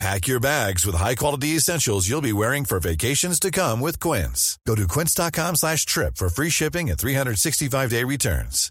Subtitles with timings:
[0.00, 4.58] Pack your bags with high-quality essentials you'll be wearing for vacations to come with Quince.
[4.66, 8.70] Go to quince.com slash trip for free shipping and 365-day returns.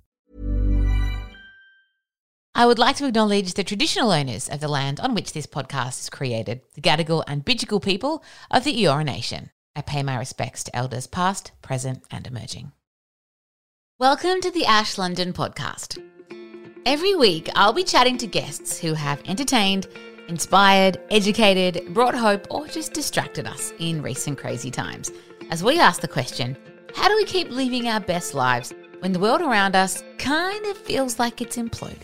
[2.56, 6.02] I would like to acknowledge the traditional owners of the land on which this podcast
[6.02, 9.50] is created, the Gadigal and Bidjigal people of the Eora Nation.
[9.76, 12.74] I pay my respects to elders past, present and emerging.
[13.98, 16.00] Welcome to the Ash London podcast.
[16.86, 19.88] Every week, I'll be chatting to guests who have entertained,
[20.28, 25.12] inspired, educated, brought hope, or just distracted us in recent crazy times.
[25.52, 26.58] As we ask the question
[26.96, 30.78] how do we keep living our best lives when the world around us kind of
[30.78, 31.98] feels like it's imploding?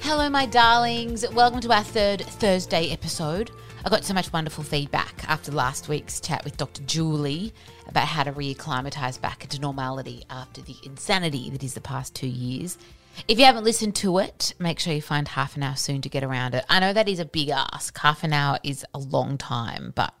[0.00, 1.28] Hello, my darlings.
[1.32, 3.50] Welcome to our third Thursday episode.
[3.84, 6.82] I got so much wonderful feedback after last week's chat with Dr.
[6.82, 7.52] Julie
[7.86, 12.26] about how to reacclimatise back into normality after the insanity that is the past two
[12.26, 12.78] years.
[13.26, 16.08] If you haven't listened to it, make sure you find half an hour soon to
[16.08, 16.64] get around it.
[16.68, 17.98] I know that is a big ask.
[17.98, 20.14] Half an hour is a long time, but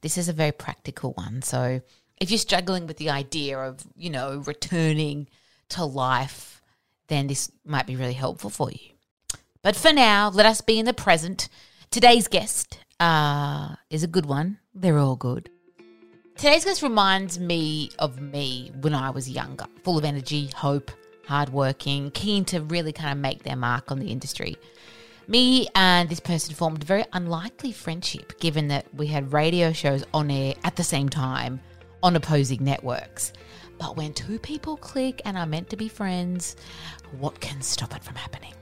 [0.00, 1.42] this is a very practical one.
[1.42, 1.80] So
[2.20, 5.28] if you're struggling with the idea of, you know, returning
[5.70, 6.62] to life,
[7.08, 8.94] then this might be really helpful for you.
[9.62, 11.48] But for now, let us be in the present.
[11.90, 14.58] Today's guest uh, is a good one.
[14.74, 15.50] They're all good.
[16.36, 20.90] Today's guest reminds me of me when I was younger, full of energy, hope,
[21.28, 24.56] hardworking, keen to really kind of make their mark on the industry.
[25.26, 30.02] Me and this person formed a very unlikely friendship, given that we had radio shows
[30.14, 31.60] on air at the same time
[32.02, 33.34] on opposing networks.
[33.78, 36.56] But when two people click and are meant to be friends,
[37.18, 38.54] what can stop it from happening?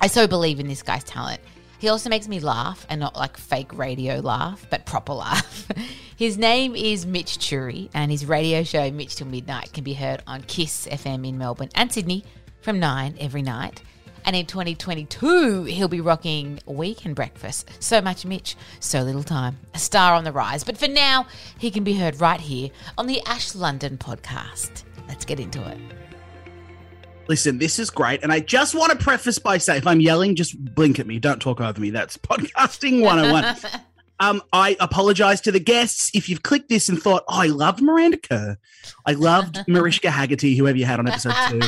[0.00, 1.40] I so believe in this guy's talent.
[1.84, 5.68] He also makes me laugh and not like fake radio laugh, but proper laugh.
[6.16, 10.22] his name is Mitch Churi, and his radio show, Mitch Till Midnight, can be heard
[10.26, 12.24] on Kiss FM in Melbourne and Sydney
[12.62, 13.82] from 9 every night.
[14.24, 17.68] And in 2022, he'll be rocking Weekend Breakfast.
[17.80, 19.58] So much Mitch, so little time.
[19.74, 20.64] A star on the rise.
[20.64, 21.26] But for now,
[21.58, 24.84] he can be heard right here on the Ash London podcast.
[25.06, 26.03] Let's get into it.
[27.28, 28.22] Listen, this is great.
[28.22, 31.18] And I just want to preface by saying if I'm yelling, just blink at me.
[31.18, 31.90] Don't talk over me.
[31.90, 33.56] That's podcasting 101.
[34.20, 37.82] um, I apologize to the guests if you've clicked this and thought, oh, I loved
[37.82, 38.58] Miranda Kerr.
[39.06, 41.60] I loved Mariska Hargitay, whoever you had on episode two.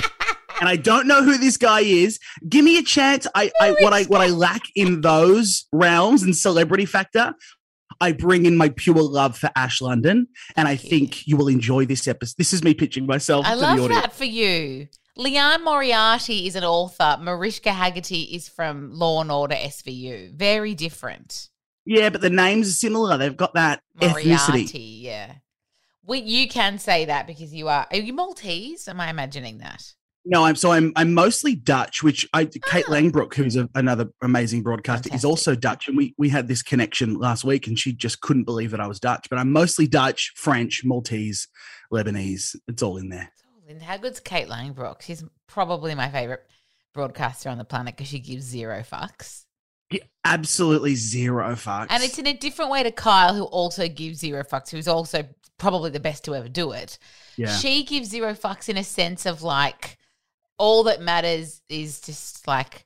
[0.60, 2.18] and I don't know who this guy is.
[2.48, 3.26] Give me a chance.
[3.34, 7.34] I, I what I what I lack in those realms and celebrity factor,
[8.00, 11.86] I bring in my pure love for Ash London, and I think you will enjoy
[11.86, 12.34] this episode.
[12.38, 13.46] This is me pitching myself.
[13.46, 14.02] I to love the audience.
[14.02, 14.88] that for you.
[15.16, 17.16] Liane Moriarty is an author.
[17.20, 20.34] Mariska Hargitay is from Law and Order SVU.
[20.34, 21.48] Very different.
[21.86, 23.16] Yeah, but the names are similar.
[23.16, 25.02] They've got that Moriarty, ethnicity.
[25.02, 25.34] yeah.
[26.04, 27.86] We, you can say that because you are.
[27.90, 28.88] Are you Maltese?
[28.88, 29.82] Am I imagining that?
[30.28, 32.92] No, I'm so I'm I'm mostly Dutch, which I Kate Ah.
[32.92, 37.14] Langbroek, who's a, another amazing broadcaster, is also Dutch, and we we had this connection
[37.14, 39.28] last week, and she just couldn't believe that I was Dutch.
[39.30, 41.46] But I'm mostly Dutch, French, Maltese,
[41.92, 42.56] Lebanese.
[42.66, 43.30] It's all in there.
[43.68, 45.02] And how good's Kate Langbroek?
[45.02, 46.46] She's probably my favorite
[46.94, 49.44] broadcaster on the planet because she gives zero fucks.
[49.90, 51.88] Yeah, absolutely zero fucks.
[51.90, 55.24] And it's in a different way to Kyle, who also gives zero fucks, who's also
[55.58, 56.98] probably the best to ever do it.
[57.36, 57.56] yeah.
[57.56, 59.98] She gives zero fucks in a sense of like
[60.58, 62.84] all that matters is just like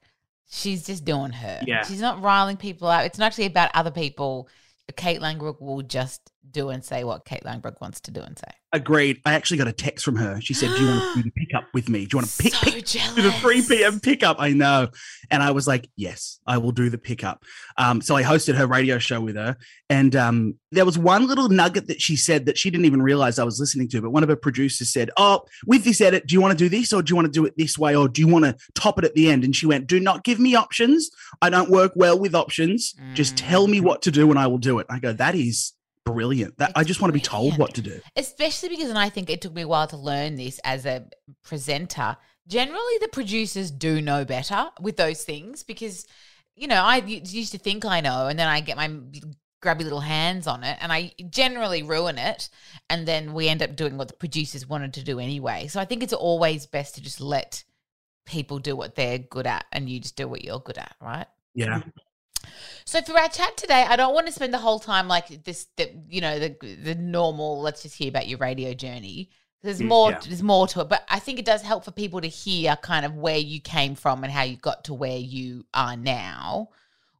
[0.51, 1.61] she's just doing her.
[1.67, 1.85] Yeah.
[1.85, 3.07] She's not riling people out.
[3.07, 4.49] It's not actually about other people.
[4.97, 6.21] Kate Langbroek will just
[6.53, 8.53] do and say what Kate Langbroek wants to do and say.
[8.73, 9.21] Agreed.
[9.25, 10.41] I actually got a text from her.
[10.41, 12.07] She said, "Do you want to do the pickup with me?
[12.07, 14.01] Do you want to pick, so pick the 3 p.m.
[14.01, 14.37] pickup.
[14.39, 14.89] I know.
[15.31, 17.43] And I was like, yes, I will do the pickup.
[17.77, 19.57] Um, so I hosted her radio show with her.
[19.89, 23.39] And um, there was one little nugget that she said that she didn't even realize
[23.39, 24.03] I was listening to.
[24.03, 26.69] But one of her producers said, Oh, with this edit, do you want to do
[26.69, 28.57] this or do you want to do it this way or do you want to
[28.75, 29.45] top it at the end?
[29.45, 31.11] And she went, Do not give me options.
[31.43, 32.95] I don't work well with options.
[33.15, 34.87] Just tell me what to do and I will do it.
[34.89, 35.73] I go, That is
[36.05, 36.59] brilliant.
[36.59, 38.01] That I just want to be told what to do.
[38.17, 41.07] Especially because, and I think it took me a while to learn this as a
[41.45, 42.17] presenter.
[42.49, 46.07] Generally, the producers do know better with those things because,
[46.57, 48.91] you know, I used to think I know, and then I get my
[49.63, 52.49] grubby little hands on it, and I generally ruin it,
[52.89, 55.67] and then we end up doing what the producers wanted to do anyway.
[55.69, 57.63] So I think it's always best to just let
[58.25, 61.27] people do what they're good at, and you just do what you're good at, right?
[61.55, 61.83] Yeah.
[62.85, 65.67] So for our chat today, I don't want to spend the whole time like this,
[65.77, 67.61] the, you know, the the normal.
[67.61, 69.31] Let's just hear about your radio journey
[69.63, 70.11] There's Mm, more.
[70.11, 70.21] yeah.
[70.27, 73.05] There's more to it, but I think it does help for people to hear kind
[73.05, 76.71] of where you came from and how you got to where you are now,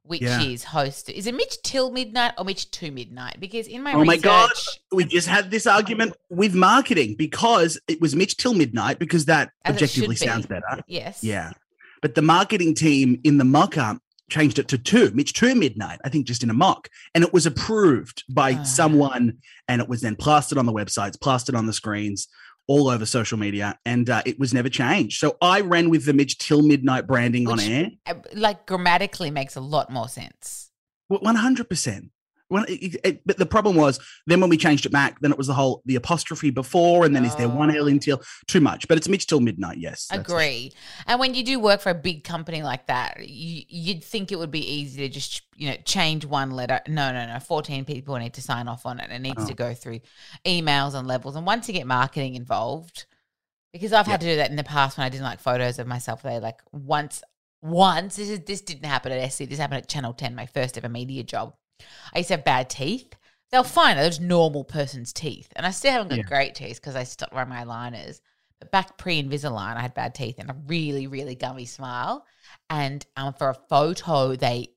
[0.01, 0.41] which Yeah.
[0.41, 1.09] is host.
[1.09, 3.39] Is it Mitch till midnight or Mitch to midnight?
[3.39, 4.51] Because in my Oh my research, God.
[4.91, 9.51] We just had this argument with marketing because it was Mitch till midnight because that
[9.67, 10.27] objectively should be.
[10.27, 10.81] sounds better.
[10.87, 11.51] yes, Yeah.
[12.01, 15.11] But the marketing team in the mock up changed it to two.
[15.13, 16.89] Mitch two midnight, I think, just in a mock.
[17.13, 18.63] And it was approved by uh.
[18.63, 19.37] someone.
[19.67, 22.27] And it was then plastered on the websites, plastered on the screens,
[22.67, 23.77] all over social media.
[23.85, 25.19] And uh, it was never changed.
[25.19, 27.89] So I ran with the Mitch till midnight branding Which, on air.
[28.05, 30.71] Uh, like grammatically makes a lot more sense.
[31.11, 32.09] 100%.
[32.51, 35.37] Well, it, it, but the problem was then when we changed it back, then it
[35.37, 37.27] was the whole the apostrophe before, and then oh.
[37.27, 37.79] is there one oh.
[37.79, 38.89] L until too much?
[38.89, 39.77] But it's mid till midnight.
[39.77, 40.73] Yes, agree.
[41.07, 44.35] And when you do work for a big company like that, you, you'd think it
[44.37, 46.81] would be easy to just you know change one letter.
[46.89, 47.39] No, no, no.
[47.39, 49.09] Fourteen people need to sign off on it.
[49.09, 49.47] It needs oh.
[49.47, 50.01] to go through
[50.45, 51.37] emails and levels.
[51.37, 53.05] And once you get marketing involved,
[53.71, 55.87] because I've had to do that in the past when I didn't like photos of
[55.87, 56.21] myself.
[56.21, 57.23] They like once,
[57.61, 59.45] once this is this didn't happen at SC.
[59.45, 61.53] This happened at Channel Ten, my first ever media job
[62.13, 63.13] I used to have bad teeth.
[63.51, 63.97] They were fine.
[63.97, 65.49] They're just normal person's teeth.
[65.55, 66.23] And I still haven't got Yeah.
[66.23, 68.21] great teeth because I stopped wearing my liners.
[68.59, 72.25] But back pre Invisalign, I had bad teeth and a really, really gummy smile.
[72.69, 74.69] And um, for a photo, they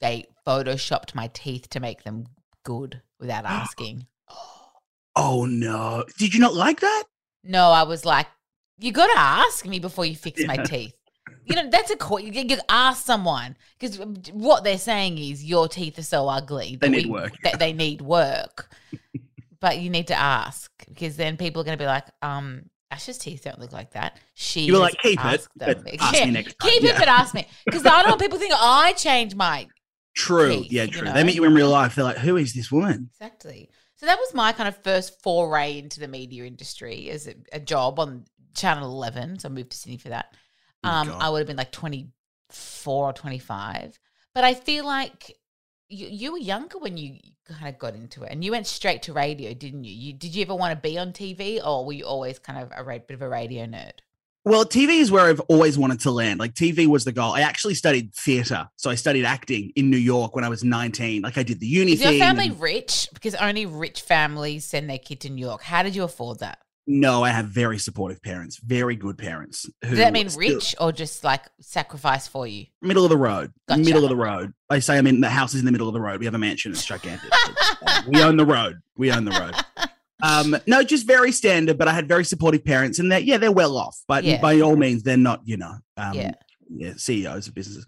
[0.00, 2.26] they photoshopped my teeth to make them
[2.64, 4.06] good without asking.
[5.16, 6.04] Oh no!
[6.18, 7.04] Did you not like that?
[7.42, 8.26] No, I was like,
[8.78, 10.94] you got to ask me before you fix my teeth.
[11.50, 13.98] You know, that's a co- you, you ask someone because
[14.32, 16.76] what they're saying is your teeth are so ugly.
[16.80, 17.32] They that need we- work.
[17.42, 18.70] That they need work.
[19.60, 22.62] but you need to ask because then people are going to be like, um,
[22.92, 24.18] Ash's teeth don't look like that.
[24.34, 27.06] She You were like, "Keep it, but them." ask me next time." Keep it, but
[27.08, 29.68] ask me because I don't want people think I changed my
[30.16, 30.50] True.
[30.62, 31.02] Teeth, yeah, you true.
[31.02, 31.12] know?
[31.12, 31.94] They meet you in real life.
[31.94, 33.70] They're like, "Who is this woman?" Exactly.
[33.94, 37.60] So that was my kind of first foray into the media industry as a, a
[37.60, 38.24] job on
[38.56, 39.38] Channel 11.
[39.38, 40.34] So I moved to Sydney for that.
[40.82, 43.98] Oh, Um, I would have been like 24 or 25.
[44.34, 45.36] But I feel like
[45.88, 47.18] you, you were younger when you
[47.48, 49.92] kind of got into it and you went straight to radio, didn't you?
[49.92, 52.70] you did you ever want to be on TV or were you always kind of
[52.76, 53.92] a ra- bit of a radio nerd?
[54.44, 56.40] Well, TV is where I've always wanted to land.
[56.40, 57.32] Like TV was the goal.
[57.32, 61.20] I actually studied theater, so I studied acting in New York when I was nineteen.
[61.20, 62.20] Like I did the uni Is your thing.
[62.20, 63.06] family and- rich?
[63.12, 65.60] Because only rich families send their kid to New York.
[65.62, 66.58] How did you afford that?
[66.86, 69.68] No, I have very supportive parents, very good parents.
[69.84, 72.66] Who Does that mean still- rich or just like sacrifice for you?
[72.82, 73.52] Middle of the road.
[73.68, 73.80] Gotcha.
[73.82, 74.52] Middle of the road.
[74.68, 76.18] I say I'm in the house is in the middle of the road.
[76.18, 76.72] We have a mansion.
[76.72, 77.30] It's gigantic.
[77.32, 78.80] It's, we own the road.
[78.96, 79.54] We own the road.
[80.22, 83.52] Um, no, just very standard, but I had very supportive parents, and that yeah, they're
[83.52, 84.40] well off, but Yeah.
[84.40, 86.32] by all means, they're not, you know, um, Yeah.
[86.74, 87.86] Yeah, CEOs of businesses.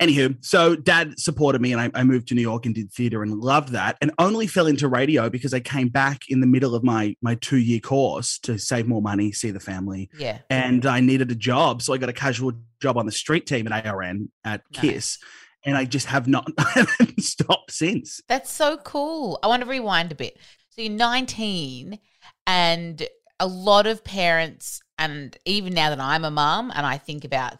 [0.00, 3.22] Anywho, so dad supported me, and I, I moved to New York and did theater
[3.22, 6.74] and loved that, and only fell into radio because I came back in the middle
[6.74, 10.38] of my my two year course to save more money, see the family, Yeah.
[10.50, 12.52] and I needed a job, so I got a casual
[12.82, 14.80] job on the street team at ARN at Nice.
[14.82, 15.18] Kiss,
[15.64, 16.48] and I just have not
[17.18, 18.20] stopped since.
[18.28, 19.38] That's so cool.
[19.42, 20.36] I want to rewind a bit.
[20.70, 21.98] So you're 19,
[22.46, 23.06] and
[23.40, 27.54] a lot of parents, and even now that I'm a mom, and I think about,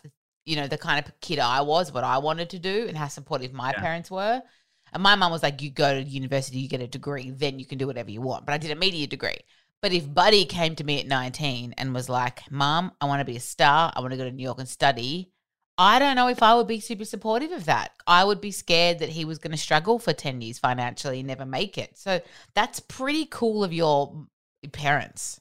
[0.49, 3.09] you know, the kind of kid I was, what I wanted to do, and how
[3.09, 3.81] supportive my Yeah.
[3.81, 4.43] parents were.
[4.93, 7.67] And my mum was like, you go to university, you get a degree, then you
[7.67, 8.47] can do whatever you want.
[8.47, 9.39] But I did a media degree.
[9.83, 13.25] But if Buddy came to me at 19 and was like, Mom, I want to
[13.33, 15.31] be a star, I want to go to New York and study,
[15.77, 17.93] I don't know if I would be super supportive of that.
[18.07, 21.29] I would be scared that he was going to struggle for 10 years financially and
[21.29, 21.97] never make it.
[21.99, 22.21] So
[22.55, 24.27] that's pretty cool of your
[24.73, 25.41] parents.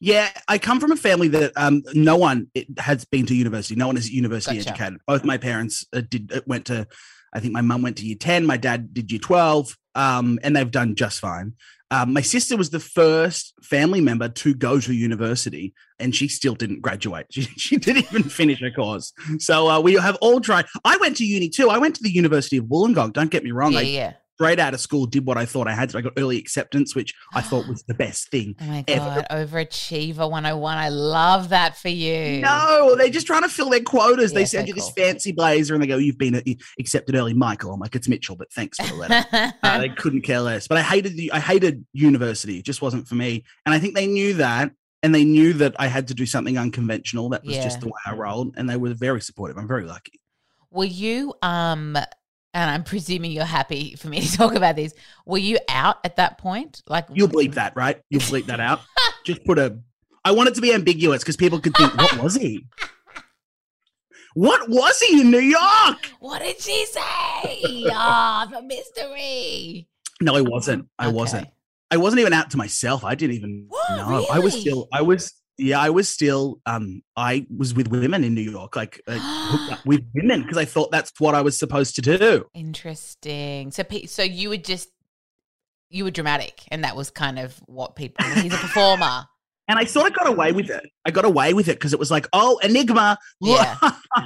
[0.00, 3.76] Yeah, I come from a family that um, no one has been to university.
[3.76, 4.70] No one is university Gotcha.
[4.70, 5.00] educated.
[5.06, 6.88] Both my parents uh, did uh, went to.
[7.32, 8.46] I think my mum went to year ten.
[8.46, 11.54] My dad did year twelve, um, and they've done just fine.
[11.92, 16.54] Um, my sister was the first family member to go to university, and she still
[16.54, 17.26] didn't graduate.
[17.30, 19.12] She, she didn't even finish her course.
[19.38, 20.66] So uh, we have all tried.
[20.84, 21.68] I went to uni too.
[21.68, 23.12] I went to the University of Wollongong.
[23.12, 23.72] Don't get me wrong.
[23.72, 24.12] yeah, I yeah.
[24.40, 25.98] Straight out of school did what I thought I had to.
[25.98, 28.54] I got early acceptance, which I thought was the best thing.
[28.58, 29.04] Oh my ever.
[29.04, 29.26] God.
[29.30, 30.78] Overachiever 101.
[30.78, 32.40] I love that for you.
[32.40, 34.32] No, they're just trying to fill their quotas.
[34.32, 36.40] they Yeah, send so you this fancy blazer and they go, You've been uh,
[36.78, 37.74] accepted early, Michael.
[37.74, 39.54] I'm like, It's Mitchell, but thanks for the letter.
[39.62, 40.66] uh, they couldn't care less.
[40.66, 42.60] But I hated the, I hated university.
[42.60, 43.44] It just wasn't for me.
[43.66, 44.72] And I think they knew that.
[45.02, 47.28] And they knew that I had to do something unconventional.
[47.30, 48.54] That was just the way I rolled.
[48.56, 49.58] And they were very supportive.
[49.58, 50.20] I'm very lucky.
[50.70, 51.96] Were you, um,
[52.54, 54.92] and I'm presuming you're happy for me to talk about this.
[55.26, 56.82] Were you out at that point?
[56.86, 58.00] Like, You'll bleep that, right?
[58.10, 58.80] You'll bleep that out.
[59.24, 59.78] Just put a.
[60.24, 62.66] I want it to be ambiguous because people could think, What was he?
[64.34, 66.10] What was he in New York?
[66.20, 67.84] what did she say?
[67.92, 69.88] Ah, the mystery.
[70.20, 70.88] No, I wasn't.
[70.98, 71.16] I Okay.
[71.16, 71.48] wasn't.
[71.90, 73.04] I wasn't even out to myself.
[73.04, 74.26] I didn't even know.
[74.30, 74.88] I was still.
[74.92, 75.32] I was.
[75.60, 76.60] Yeah, I was still.
[76.66, 80.90] Um, I was with women in New York, like uh, with women because I thought
[80.90, 82.46] that's what I was supposed to do.
[82.54, 83.70] Interesting.
[83.70, 84.88] So, pe- so you were just
[85.90, 88.24] you were dramatic, and that was kind of what people.
[88.26, 89.26] He's a performer.
[89.70, 90.90] And I sort of got away with it.
[91.06, 93.76] I got away with it because it was like, oh, Enigma Yeah.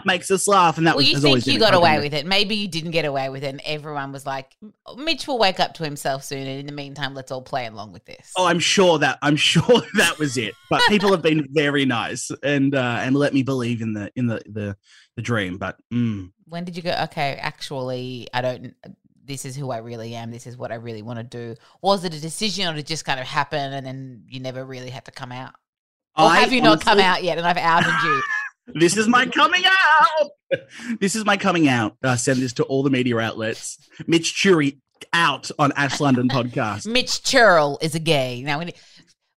[0.06, 2.24] makes us laugh, and that well, was you think you got away with it.
[2.24, 4.56] Maybe you didn't get away with it, and everyone was like,
[4.96, 7.92] "Mitch will wake up to himself soon." And in the meantime, let's all play along
[7.92, 8.32] with this.
[8.38, 10.54] Oh, I'm sure that I'm sure that was it.
[10.70, 14.26] But people have been very nice and uh, and let me believe in the in
[14.26, 14.76] the the,
[15.16, 15.58] the dream.
[15.58, 16.96] But mm, when did you go?
[17.04, 18.74] Okay, actually, I don't.
[19.26, 20.30] This is who I really am.
[20.30, 21.54] This is what I really want to do.
[21.82, 24.64] Was it a decision, or did it just kind of happen, and then you never
[24.64, 25.54] really had to come out?
[26.16, 27.38] Or I have you not come out yet?
[27.38, 28.22] And I've outed you.
[28.66, 30.30] This is my coming out.
[31.00, 31.96] This is my coming out.
[32.02, 33.76] Uh, send this to all the media outlets.
[34.06, 34.78] Mitch Churi
[35.12, 36.86] out on Ash London podcast.
[36.90, 38.42] Mitch Churl is a gay.
[38.42, 38.70] Now, when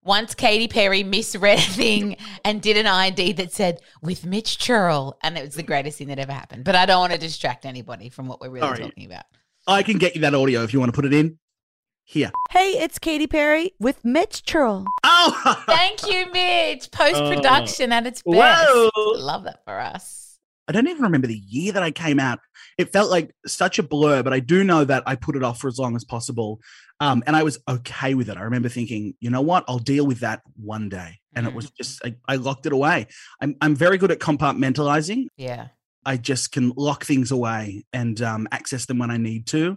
[0.02, 5.18] once Katy Perry misread a thing and did an ID that said "with Mitch Churl,"
[5.22, 6.64] and it was the greatest thing that ever happened.
[6.64, 9.24] But I don't want to distract anybody from what we're really talking about.
[9.68, 11.38] I can get you that audio if you want to put it in.
[12.04, 12.30] Here.
[12.50, 14.86] Hey, it's Katy Perry with Mitch Churl.
[15.04, 16.90] Oh, Thank you, Mitch.
[16.90, 18.66] Post production at its best.
[18.66, 19.12] Whoa.
[19.16, 20.38] Love that for us.
[20.66, 22.38] I don't even remember the year that I came out.
[22.78, 25.60] It felt like such a blur, but I do know that I put it off
[25.60, 26.60] for as long as possible.
[27.00, 28.38] Um, and I was okay with it.
[28.38, 31.18] I remember thinking, you know what, I'll deal with that one day.
[31.34, 33.06] And it was just, I, I locked it away.
[33.40, 35.26] I'm, I'm very good at compartmentalizing.
[35.36, 35.68] Yeah.
[36.08, 39.76] I just can lock things away and um, access them when I need to.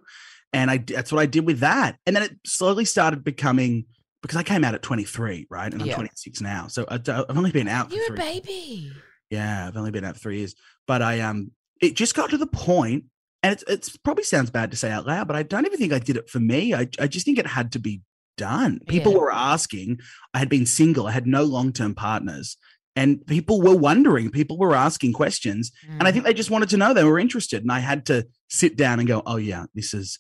[0.54, 1.98] And I, that's what I did with that.
[2.06, 3.86] And then it slowly started becoming,
[4.22, 5.72] because I came out at 23, right?
[5.72, 5.96] And I'm Yeah.
[5.96, 6.68] 26 now.
[6.68, 8.92] So I, I've only been out for You're a baby.
[9.30, 10.56] yeah, I've only been out for three years,
[10.88, 13.06] but I um, it just got to the point,
[13.44, 15.94] and it's it's probably sounds bad to say out loud, but I don't even think
[15.94, 16.74] I did it for me.
[16.74, 18.02] I I just think it had to be
[18.38, 18.80] done.
[18.88, 19.18] People Yeah.
[19.20, 20.00] were asking.
[20.34, 21.08] I had been single.
[21.08, 22.58] I had no long term partners,
[22.96, 24.30] and people were wondering.
[24.32, 26.14] People were asking questions, and I Mm.
[26.14, 26.94] think they just wanted to know.
[26.94, 30.20] They were interested, and I had to sit down and go, "Oh yeah, this is."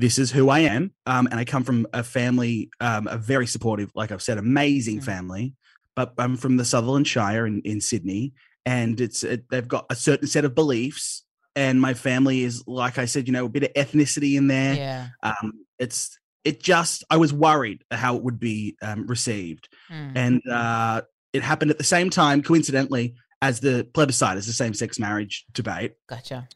[0.00, 3.48] This is who I am, um, and I come from a family, um, a very
[3.48, 5.04] supportive, like I've said, amazing Mm.
[5.04, 5.54] family.
[5.96, 8.32] But I'm from the Sutherland Shire in, in Sydney,
[8.64, 11.24] and it's it, they've got a certain set of beliefs
[11.56, 14.74] and my family is like i said you know a bit of ethnicity in there
[14.76, 15.08] Yeah.
[15.24, 20.12] um it's it just i was worried how it would be um, received Mm.
[20.14, 21.00] and uh
[21.32, 25.94] it happened at the same time coincidentally as the plebiscite as the same-sex marriage debate
[26.08, 26.48] Gotcha.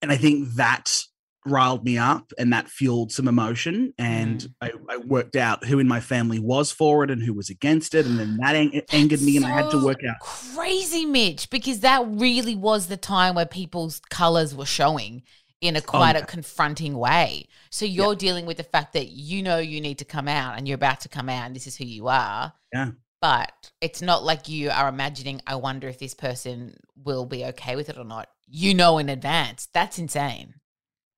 [0.00, 1.02] and i think that
[1.44, 4.48] riled me up and that fueled some emotion and mm.
[4.60, 7.96] I, I worked out who in my family was for it and who was against
[7.96, 11.50] it and then that ang- angered me and i had to work out Crazy, Mitch,
[11.50, 15.22] because that really was the time where people's colors were showing
[15.62, 16.26] in a oh, quite a Oh, yeah.
[16.26, 17.46] confronting way.
[17.70, 20.68] So you're dealing with the fact that you know you need to come out and
[20.68, 22.52] you're about to come out and this is who you are.
[22.72, 22.90] Yeah.
[23.22, 27.76] But it's not like you are imagining, I wonder if this person will be okay
[27.76, 28.28] with it or not.
[28.48, 29.68] You know in advance.
[29.72, 30.54] That's insane.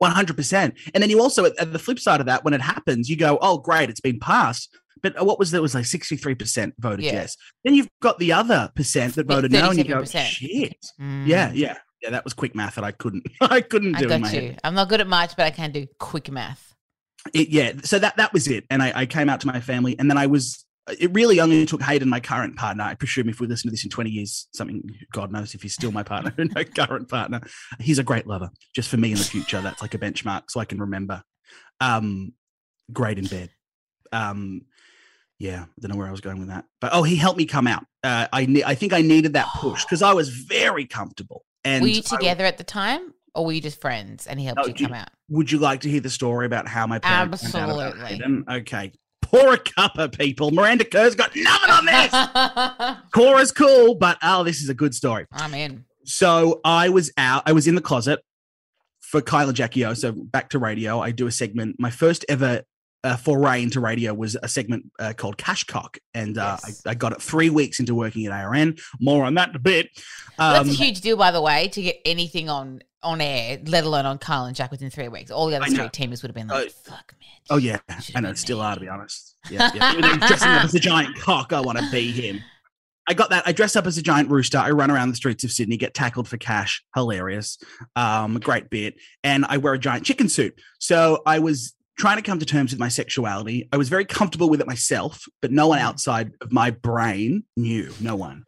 [0.03, 0.77] 100%.
[0.93, 3.39] And then you also, at, the flip side of that, when it happens, you go,
[3.41, 4.69] oh, great, it's been passed.
[5.03, 5.53] But uh, what was?
[5.53, 7.13] It was like 63% voted Yeah.
[7.13, 7.37] yes.
[7.65, 10.77] Then you've got the other percent that voted no, and you go, shit.
[11.01, 11.27] Mm.
[11.27, 11.79] Yeah, yeah.
[12.03, 14.35] Yeah, that was quick math that I couldn't, I couldn't I do in my got
[14.35, 14.43] head.
[14.45, 14.57] you.
[14.63, 16.75] I'm not good at much, but I can do quick math.
[17.33, 18.65] It, yeah, so that that was it.
[18.69, 21.65] And I, I came out to my family, and then I was, it really only
[21.67, 22.85] took Hayden, my current partner.
[22.85, 25.75] I presume if we listen to this in 20 years, something, God knows if he's
[25.75, 27.41] still my partner and my current partner.
[27.81, 28.51] He's a great lover.
[28.75, 31.23] Just for me in the future, that's like a benchmark so I can remember.
[31.81, 32.33] Um,
[32.93, 33.51] great in bed.
[34.13, 34.63] Um,
[35.39, 37.47] yeah, I don't know where I was going with that, but oh, he helped me
[37.47, 37.85] come out.
[38.05, 41.45] Uh, I ne- I think I needed that push because I was very comfortable.
[41.65, 44.47] And were you I- together at the time or were you just friends and he
[44.47, 45.09] helped No, you do you- come out?
[45.31, 48.23] would you like to hear the story about how my parents Absolutely.
[48.49, 48.93] Okay,
[49.35, 50.51] pour a cuppa, people.
[50.51, 52.99] Miranda Kerr's got nothing on this.
[53.13, 55.27] Cora's cool, but oh, this is a good story.
[55.33, 55.85] I'm in.
[56.05, 57.43] So I was out.
[57.47, 58.21] I was in the closet
[59.01, 59.95] for Kyle and Jackie O.
[59.95, 61.01] So back to radio.
[61.01, 61.77] I do a segment.
[61.79, 62.63] My first ever
[63.05, 66.83] uh, foray into radio was a segment uh, called Cash Cock, and uh, Yes.
[66.87, 68.77] I, I got it three weeks into working at ARN.
[69.01, 69.91] More on that in a bit.
[70.39, 73.59] Well, Um, that's a huge deal, by the way, to get anything on on air,
[73.67, 75.31] let alone on Carl and Jack within three weeks.
[75.31, 77.79] All the other street teamers would have been like, Uh, "Fuck, man." Oh yeah,
[78.17, 78.33] I know.
[78.33, 79.37] Still are to be honest.
[79.51, 80.17] Yeah, yeah.
[80.27, 82.41] Dressing up as a giant cock, I want to be him.
[83.07, 83.43] I got that.
[83.47, 84.57] I dress up as a giant rooster.
[84.57, 86.83] I run around the streets of Sydney, get tackled for cash.
[86.95, 87.59] Hilarious,
[87.95, 88.95] um, great bit.
[89.23, 90.59] And I wear a giant chicken suit.
[90.79, 93.69] So I was trying to come to terms with my sexuality.
[93.73, 97.93] I was very comfortable with it myself, but no one outside of my brain knew.
[98.01, 98.45] No one.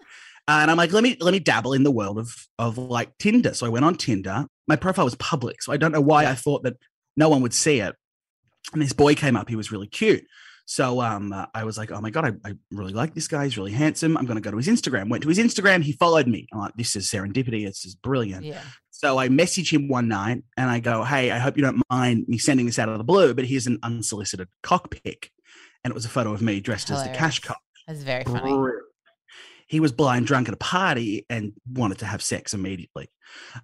[0.48, 3.54] And I'm like, let me let me dabble in the world of of like Tinder.
[3.54, 4.46] So I went on Tinder.
[4.68, 6.76] My profile was public, so I don't know why I thought that
[7.16, 7.94] no one would see it.
[8.72, 9.48] and this boy came up.
[9.48, 10.24] He was really cute.
[10.68, 13.44] So um, uh, I was like, oh my God, I, I really like this guy.
[13.44, 14.16] He's really handsome.
[14.16, 15.08] I'm going to go to his Instagram.
[15.08, 15.82] Went to his Instagram.
[15.82, 16.48] He followed me.
[16.52, 17.64] I'm like, this is serendipity.
[17.64, 18.44] This is brilliant.
[18.44, 18.60] Yeah.
[18.98, 22.24] So I message him one night and I go, hey, I hope you don't mind
[22.28, 25.30] me sending this out of the blue, but here's an unsolicited cock pic.
[25.84, 27.38] And it was a photo of me dressed as the cash Hilarious.
[27.40, 27.58] cop.
[27.86, 28.40] That's very funny.
[28.40, 28.82] Brilliant.
[29.68, 33.10] He was blind drunk at a party and wanted to have sex immediately.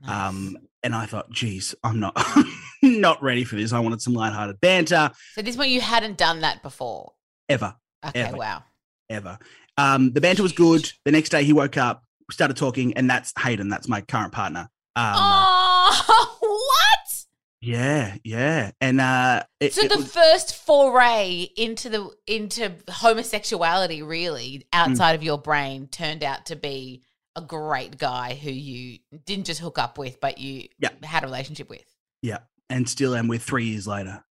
[0.07, 0.29] Nice.
[0.29, 2.15] Um, and I thought, geez, I'm not
[2.83, 3.73] not ready for this.
[3.73, 5.13] I wanted some lighthearted banter.
[5.33, 7.13] so at this point, you hadn't done that before.
[7.49, 7.75] Ever,
[8.05, 8.37] Okay, Ever.
[8.37, 8.65] wow.
[9.09, 9.39] ever.
[9.79, 10.91] Um, the banter was good.
[11.05, 13.69] The next day he woke up, started talking, and that's Hayden.
[13.71, 14.69] That's my current partner.
[14.95, 17.25] Um, oh, what?
[17.61, 18.73] yeah, yeah.
[18.81, 24.63] And uh it, So the was- first foray into the into homosexuality, really, Mm.
[24.73, 27.03] outside of your brain, turned out to be
[27.37, 30.91] a great guy who you didn't just hook up with, but you Yeah.
[31.03, 31.85] had a relationship with.
[32.21, 32.39] yeah,
[32.71, 34.23] and still am with three years later.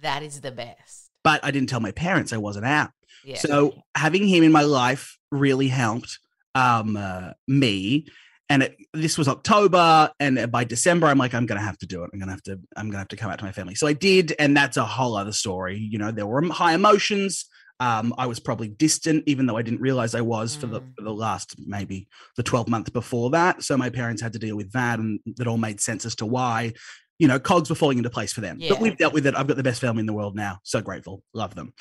[0.00, 1.10] That is the best.
[1.24, 2.90] But I didn't tell my parents I wasn't out.
[3.24, 3.38] Yeah.
[3.38, 6.18] So having him in my life really helped
[6.54, 8.06] um, uh, me.
[8.54, 12.04] And it, this was October, and by December, I'm like, I'm gonna have to do
[12.04, 12.10] it.
[12.12, 12.60] I'm gonna have to.
[12.76, 13.74] I'm gonna have to come out to my family.
[13.74, 15.76] So I did, and that's a whole other story.
[15.76, 17.46] You know, there were high emotions.
[17.80, 20.94] Um, I was probably distant, even though I didn't realize I was for the Mm.
[20.96, 22.06] for the last maybe
[22.36, 23.64] the 12 months before that.
[23.64, 26.26] So my parents had to deal with that, and that all made sense as to
[26.26, 26.74] why.
[27.18, 28.58] You know, cogs were falling into place for them.
[28.60, 28.68] Yeah.
[28.68, 29.34] But we've dealt with it.
[29.36, 30.60] I've got the best family in the world now.
[30.62, 31.24] So grateful.
[31.32, 31.72] Love them.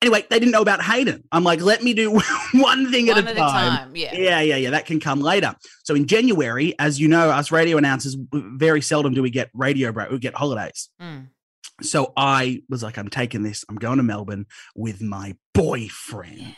[0.00, 1.24] Anyway, they didn't know about Hayden.
[1.32, 2.12] I'm like, let me do
[2.54, 3.96] one thing One at a time.
[3.96, 4.14] Yeah.
[4.14, 4.70] Yeah, yeah, yeah.
[4.70, 5.56] That can come later.
[5.82, 9.90] So in January, as you know, us radio announcers very seldom do we get radio
[9.90, 10.10] break.
[10.10, 10.88] We get holidays.
[11.02, 11.28] Mm.
[11.82, 13.64] So I was like, I'm taking this.
[13.68, 16.54] I'm going to Melbourne with my boyfriend.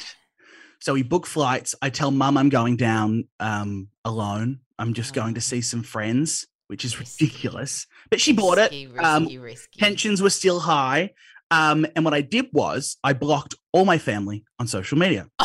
[0.80, 1.74] So we book flights.
[1.82, 4.60] I tell mum I'm going down um, alone.
[4.78, 7.26] I'm just going to see some friends, which is Risky.
[7.26, 7.86] ridiculous.
[8.10, 8.70] But she bought it.
[8.70, 9.78] Risky, Um, risky, risky.
[9.80, 11.12] Tensions were still high.
[11.50, 15.28] Um, and what I did was I blocked all my family on social media.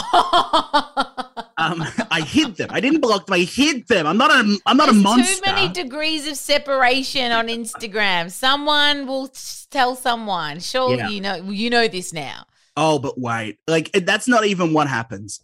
[1.57, 2.67] Um, I hid them.
[2.69, 3.33] I didn't block them.
[3.33, 4.05] I hid them.
[4.05, 4.59] I'm not a.
[4.65, 5.35] I'm not a monster.
[5.35, 8.29] Too many degrees of separation on Instagram.
[8.29, 9.29] Someone will
[9.71, 10.59] tell someone.
[10.59, 11.07] Sure, Yeah.
[11.07, 12.45] you know you know this now.
[12.75, 15.39] oh, but wait, like that's not even what happens.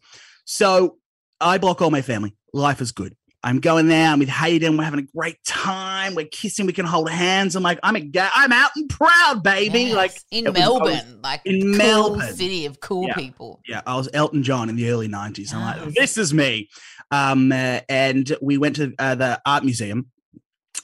[0.45, 0.97] So
[1.39, 2.35] I block all my family.
[2.53, 3.15] Life is good.
[3.41, 4.09] I'm going there.
[4.09, 4.77] I'm with Hayden.
[4.77, 6.00] We're having a great time.
[6.15, 6.65] We're kissing.
[6.65, 7.55] We can hold hands.
[7.55, 9.81] I'm like, I'm a ga- I'm out and proud, baby.
[9.83, 10.59] Yes, Like in it was- was-
[10.93, 12.33] Melbourne, like in cool Melbourne.
[12.35, 13.15] city of cool Yeah.
[13.15, 13.61] people.
[13.67, 15.53] yeah, I was Elton John in the early '90s.
[15.53, 16.69] I'm like, this is me.
[17.11, 20.07] Um, uh, and we went to uh, the art museum,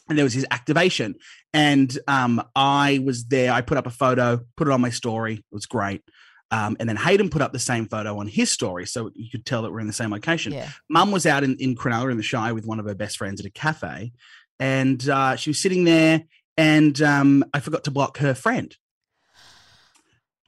[0.09, 1.15] and there was his activation,
[1.53, 3.51] and um, I was there.
[3.53, 5.35] I put up a photo, put it on my story.
[5.35, 6.01] It was great.
[6.49, 9.45] Um, and then Hayden put up the same photo on his story, so you could
[9.45, 10.53] tell that we're in the same location.
[10.53, 10.69] Yeah.
[10.89, 13.41] Mum was out in, in Cronulla in the Shire with one of her best friends
[13.41, 14.13] at a cafe,
[14.59, 16.23] and uh, she was sitting there,
[16.57, 18.75] and um, I forgot to block her friend.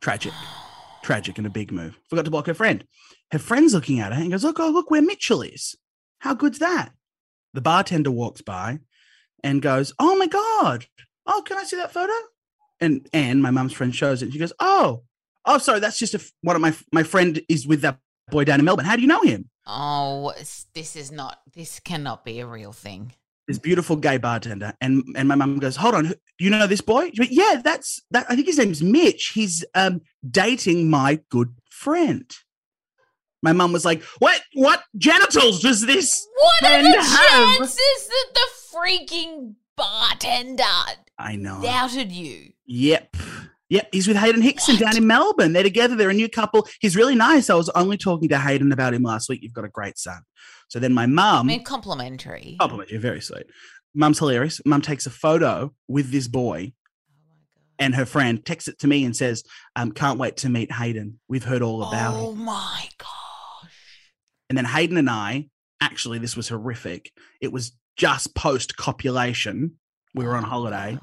[0.02, 0.34] Tragic,
[1.04, 2.00] tragic, and a big move.
[2.10, 2.86] Forgot to block her friend.
[3.32, 5.76] Her friend's looking at her and goes, "Look, oh, look where Mitchell is.
[6.20, 6.94] How good's that?"
[7.54, 8.80] The bartender walks by
[9.44, 10.86] and goes, "Oh my god!
[11.26, 12.14] Oh, can I see that photo?"
[12.80, 14.32] And Anne, my mum's friend, shows it.
[14.32, 15.04] She goes, "Oh,
[15.46, 18.46] oh, sorry, that's just a f- one of my my friend is with that boy
[18.46, 18.86] down in Melbourne.
[18.86, 20.34] How do you know him?" Oh,
[20.74, 21.42] this is not.
[21.54, 23.14] This cannot be a real thing.
[23.50, 27.10] This beautiful gay bartender and and my mum goes hold on you know this boy?
[27.18, 29.32] Went, yeah that's that i think his name's mitch.
[29.34, 32.30] He's um dating my good friend.
[33.42, 37.58] My mum was like what what genitals does this What are the have?
[37.58, 40.64] chances that the freaking bartender
[41.18, 41.60] i know.
[41.62, 42.52] doubted you?
[42.66, 43.16] yep
[43.70, 46.96] yep he's with hayden hickson down in melbourne they're together they're a new couple he's
[46.96, 49.70] really nice i was only talking to hayden about him last week you've got a
[49.70, 50.22] great son
[50.68, 52.56] so then my I mum mean, complimentary.
[52.60, 53.46] compliment you very sweet
[53.94, 56.74] mum's hilarious mum takes a photo with this boy
[57.12, 57.86] Oh my God.
[57.86, 59.44] and her friend texts it to me and says,
[59.76, 61.20] um, "Can't wait to meet Hayden.
[61.28, 63.72] We've heard all about oh him." my gosh.
[64.50, 65.48] And then Hayden and I,
[65.82, 67.12] actually, this was horrific.
[67.42, 69.76] It was just post copulation.
[70.16, 70.98] We were on Oh holiday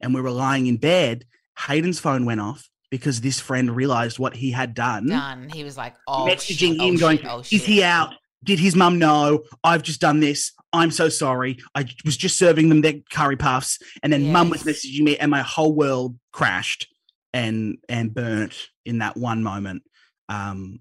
[0.00, 1.24] and we were lying in bed.
[1.58, 5.06] Hayden's phone went off because this friend realized what he had done.
[5.06, 5.48] Done.
[5.48, 8.14] He was like, oh, messaging shit, him, oh, going, shit, oh, "Is shit." he out?
[8.44, 9.44] Did his mum know?
[9.62, 10.52] I've just done this.
[10.72, 11.58] I'm so sorry.
[11.74, 15.30] I was just serving them their curry puffs, and then mum was messaging me, and
[15.30, 16.88] my whole world crashed
[17.32, 19.82] and and burnt in that one moment.
[20.28, 20.80] Um,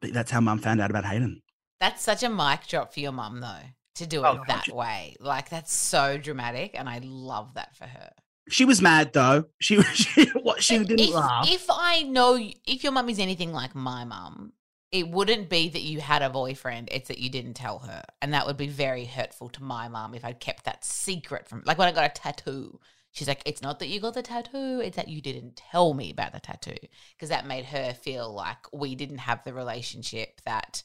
[0.00, 1.42] but that's how mum found out about Hayden.
[1.80, 5.16] That's such a mic drop for your mum, though, to do it Oh, that way.
[5.20, 8.10] Like, that's so dramatic, and I love that for her.
[8.48, 9.46] She was mad though.
[9.60, 11.48] She she what she didn't if, laugh.
[11.50, 14.52] If I know, if your mum is anything like my mum,
[14.90, 18.02] it wouldn't be that you had a boyfriend, it's that you didn't tell her.
[18.22, 21.62] And that would be very hurtful to my mum if I'd kept that secret from,
[21.66, 22.80] like when I got a tattoo.
[23.12, 26.10] She's like, it's not that you got the tattoo, it's that you didn't tell me
[26.10, 26.76] about the tattoo.
[27.16, 30.82] Because that made her feel like we didn't have the relationship that,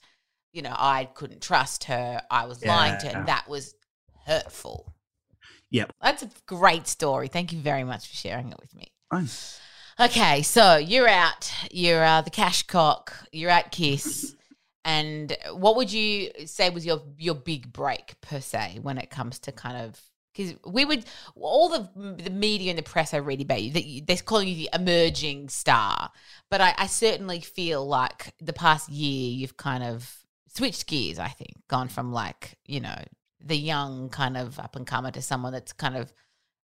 [0.51, 2.21] you know, I couldn't trust her.
[2.31, 3.17] I was lying to her.
[3.19, 3.75] And that was
[4.25, 4.95] hurtful.
[5.73, 5.91] Yep.
[6.01, 7.27] That's a great story.
[7.27, 8.93] Thank you very much for sharing it with me.
[9.99, 11.51] Okay, so you're out.
[11.71, 13.13] You're uh, the cash cock.
[13.33, 14.35] You're at Kiss.
[14.85, 19.39] And what would you say was your your big break per se when it comes
[19.39, 19.97] to kind of
[20.35, 21.05] because we would
[21.35, 21.89] all the
[22.21, 24.69] the media and the press I read about you that you, they're calling you the
[24.73, 26.11] emerging star,
[26.51, 30.17] but I, I certainly feel like the past year you've kind of
[30.53, 31.17] switched gears.
[31.17, 33.01] I think gone from like you know
[33.45, 36.13] the young kind of up and comer to someone that's kind of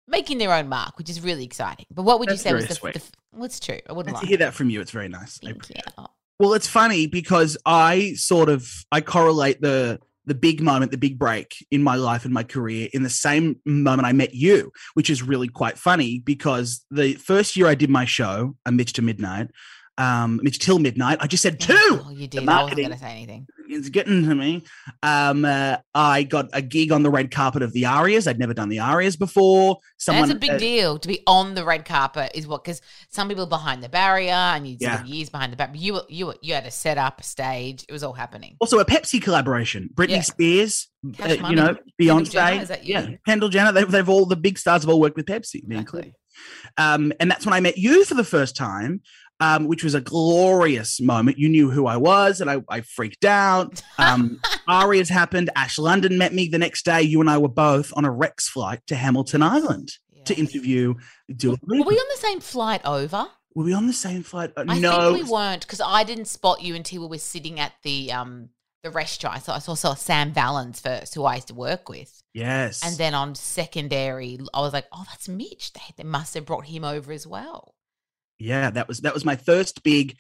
[0.09, 1.87] making their own mark, which is really exciting.
[1.91, 3.03] But what would That's you say was the, the
[3.33, 3.81] well, true.
[3.89, 5.39] I wouldn't like To hear that from you, it's very nice.
[5.39, 5.77] Thank you.
[5.77, 6.07] it.
[6.39, 11.19] Well, it's funny because I sort of I correlate the the big moment, the big
[11.19, 15.09] break in my life and my career in the same moment I met you, which
[15.09, 19.03] is really quite funny because the first year I did my show, a Mitch to
[19.03, 19.51] Midnight,
[19.99, 21.75] um, till midnight, I just said two.
[21.77, 22.49] Oh, you did.
[22.49, 23.47] I wasn't going to say anything.
[23.69, 24.63] It's getting to me.
[25.03, 28.29] Um, uh, I got a gig on the red carpet of the Arias.
[28.29, 29.79] I'd never done the Arias before.
[29.99, 32.31] Someone, That's a big uh, deal to be on the red carpet.
[32.35, 32.81] Is what because
[33.11, 35.03] some people are behind the barrier and you Yeah.
[35.05, 35.75] years behind the barrier.
[35.77, 37.85] You were, you were, you had a set up a stage.
[37.89, 38.57] It was all happening.
[38.61, 39.91] Also, a Pepsi collaboration.
[39.95, 40.21] Britney Yeah.
[40.21, 42.67] Spears, uh, you know, Kendall Jenner, Beyonce.
[42.69, 42.95] that you?
[42.95, 43.73] Yeah, Kendall Jenner.
[43.73, 45.67] They've, they've all the big stars have all worked with Pepsi.
[45.67, 46.13] me included.
[46.77, 49.01] Um, and that's when I met you for the first time,
[49.41, 51.39] um, which was a glorious moment.
[51.39, 53.83] You knew who I was, and I, I freaked out.
[53.99, 55.51] Um, Arias happened.
[55.57, 57.03] Ash London met me the next day.
[57.03, 59.91] You and I were both on a Rex flight to Hamilton Island
[60.25, 60.95] to interview
[61.37, 61.89] Dua Were Lipa.
[61.89, 63.27] we on the same flight over?
[63.55, 64.53] Were we on the same flight?
[64.57, 65.15] Uh, I no.
[65.15, 68.49] think we weren't because I didn't spot you until we were sitting at the um
[68.83, 69.37] the restaurant.
[69.37, 72.85] I saw I saw, saw Sam Vallens first, who I used to work with, Yes.
[72.85, 75.73] and then on secondary, I was like, oh, that's Mitch.
[75.73, 77.75] They, they must have brought him over as well.
[78.39, 80.17] Yeah, that was that was my first big.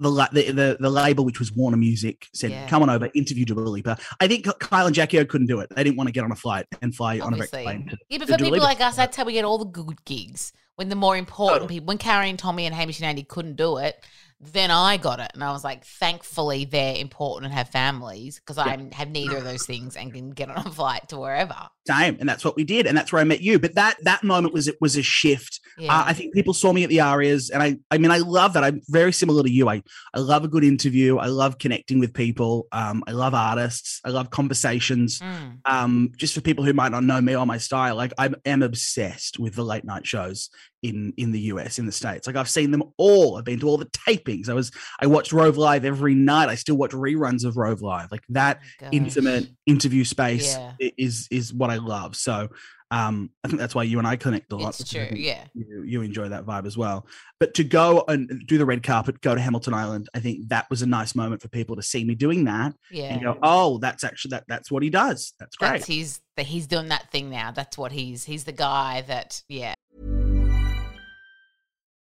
[0.00, 2.66] The, the the the label, which was Warner Music, said, Yeah.
[2.68, 5.68] "Come on over, interview Dua Lipa." I think Kyle and Jackie O couldn't do it.
[5.74, 7.88] They didn't want to get on a flight and fly on a plane.
[7.88, 10.52] To, Yeah, but for people like us, that's how we get all the good gigs.
[10.76, 13.76] When the more important people, when Carrie and Tommy and Hamish and Andy couldn't do
[13.76, 14.04] it,
[14.40, 15.30] then I got it.
[15.34, 19.44] And I was like, thankfully they're important and have families because I have neither of
[19.44, 21.56] those things and can get on a flight to wherever.
[21.86, 23.58] Same, and that's what we did, and that's where I met you.
[23.58, 25.60] But that that moment was it was a shift.
[25.78, 25.92] Yeah.
[25.92, 28.52] Uh, I think people saw me at the Arias, and I I mean I love
[28.54, 28.64] that.
[28.64, 29.68] I'm very similar to you.
[29.68, 29.82] I
[30.14, 31.18] I love a good interview.
[31.18, 32.66] I love connecting with people.
[32.72, 34.00] Um, I love artists.
[34.04, 35.18] I love conversations.
[35.20, 35.58] Mm.
[35.64, 38.62] um, just for people who might not know me or my style, like I am
[38.62, 40.50] obsessed with the late night shows
[40.82, 42.26] in in the US, in the States.
[42.26, 43.36] Like I've seen them all.
[43.36, 44.48] I've been to all the tapings.
[44.48, 46.48] I was I watched Rove Live every night.
[46.48, 48.10] I still watch reruns of Rove Live.
[48.12, 50.72] Like that Oh intimate interview space Yeah.
[50.98, 52.16] is is what I love.
[52.16, 52.48] So
[52.94, 54.78] um, I think that's why you and I connect a lot.
[54.78, 55.08] It's true.
[55.12, 55.44] Yeah.
[55.52, 57.06] You, you enjoy that vibe as well.
[57.40, 60.70] But to go and do the red carpet, go to Hamilton Island, I think that
[60.70, 63.12] was a nice moment for people to see me doing that Yeah.
[63.12, 65.32] and go, oh, that's actually that that's what he does.
[65.40, 65.70] That's great.
[65.70, 67.50] That's his that he's doing that thing now.
[67.50, 69.74] That's what he's he's the guy that yeah.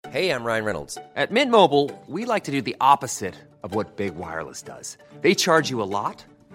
[0.10, 0.98] Hey, I'm Ryan Reynolds.
[1.16, 4.98] At Mint Mobile, we like to do the opposite of what Big Wireless does.
[5.22, 6.26] They charge you a lot,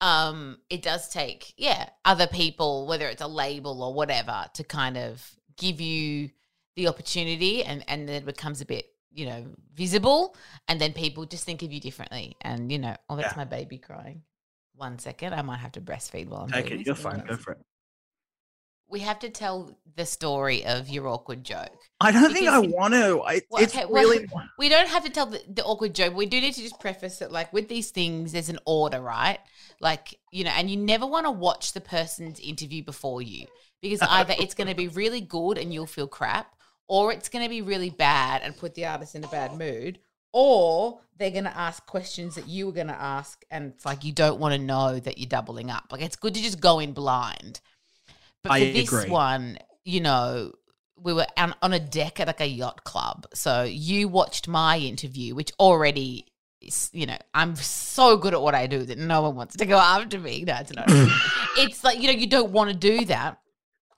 [0.00, 4.96] um it does take yeah, other people whether it's a label or whatever to kind
[4.96, 5.22] of
[5.56, 6.30] give you
[6.76, 10.36] the opportunity and and then it becomes a bit you know visible
[10.68, 13.38] and then people just think of you differently and you know oh that's Yeah.
[13.38, 14.22] my baby crying
[14.76, 16.86] one second i might have to breastfeed while i'm Take it.
[16.86, 17.24] You're fine.
[17.26, 17.58] Go for it.
[18.90, 22.94] We have to tell the story of your awkward joke I don't think I want
[22.94, 23.22] to.
[23.22, 24.26] I, Well, it's okay, well, really.
[24.58, 26.16] we don't have to tell the, the awkward joke.
[26.16, 29.38] We do need to just preface it like with these things, there's an order, right?
[29.80, 33.46] Like, you know, and you never want to watch the person's interview before you
[33.82, 36.54] because either it's going to be really good and you'll feel crap,
[36.88, 39.98] or it's going to be really bad and put the artist in a bad mood,
[40.32, 44.04] or they're going to ask questions that you were going to ask and it's like
[44.04, 45.88] you don't want to know that you're doubling up.
[45.90, 47.60] Like, it's good to just go in blind.
[48.42, 49.10] But for this agree.
[49.10, 50.52] one, you know,
[50.96, 53.26] we were on, on a deck at like a yacht club.
[53.34, 56.26] So you watched my interview, which already
[56.60, 59.66] is, you know, I'm so good at what I do that no one wants to
[59.66, 60.44] go after me.
[60.44, 60.84] No, it's not.
[61.58, 63.38] it's like, you know, you don't want to do that.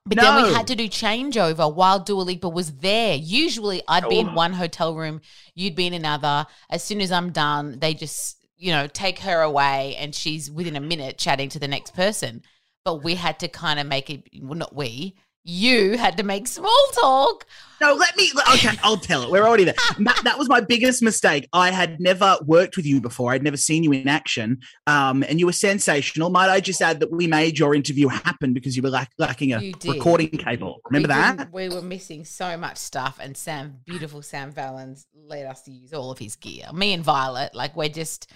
[0.05, 3.15] But then we had to do changeover while Dua Lipa was there.
[3.15, 4.35] Usually I'd be in Oh.
[4.35, 5.21] one hotel room,
[5.55, 6.45] you'd be in another.
[6.69, 10.75] As soon as I'm done, they just, you know, take her away and she's within
[10.75, 12.43] a minute chatting to the next person.
[12.85, 15.15] But we had to kind of make it, well, not we,
[15.45, 17.47] you had to make small talk.
[17.81, 18.31] No, let me.
[18.55, 19.31] Okay, I'll tell it.
[19.31, 19.75] We're already there.
[19.99, 21.49] That, that was my biggest mistake.
[21.53, 23.33] I had never worked with you before.
[23.33, 26.31] I'd never seen you in action, um, and you were sensational.
[26.31, 29.53] Might I just add that we made your interview happen because you were lack, lacking
[29.53, 30.81] a recording cable.
[30.85, 31.53] Remember we that?
[31.53, 35.93] We were missing so much stuff, and Sam, beautiful Sam Valens, let us to use
[35.93, 36.67] all of his gear.
[36.73, 38.31] Me and Violet, like we're just,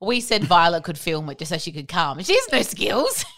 [0.00, 2.20] we said Violet could film it just so she could come.
[2.22, 3.24] She has no skills.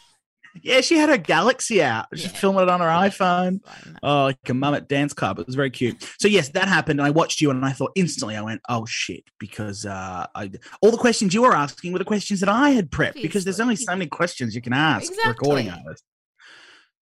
[0.63, 2.07] Yeah, she had her Galaxy out.
[2.13, 2.31] She's Yeah.
[2.31, 3.61] filming it on her iPhone.
[4.03, 5.39] Oh, like a mum at dance club.
[5.39, 6.03] It was very cute.
[6.19, 8.85] So yes, that happened, and I watched you, and I thought instantly, I went, "Oh
[8.85, 10.51] shit!" Because uh, I,
[10.83, 13.23] all the questions you were asking were the questions that I had prepped.
[13.23, 15.85] Because there's only so many questions you can ask for recording Exactly.
[15.87, 16.07] artists.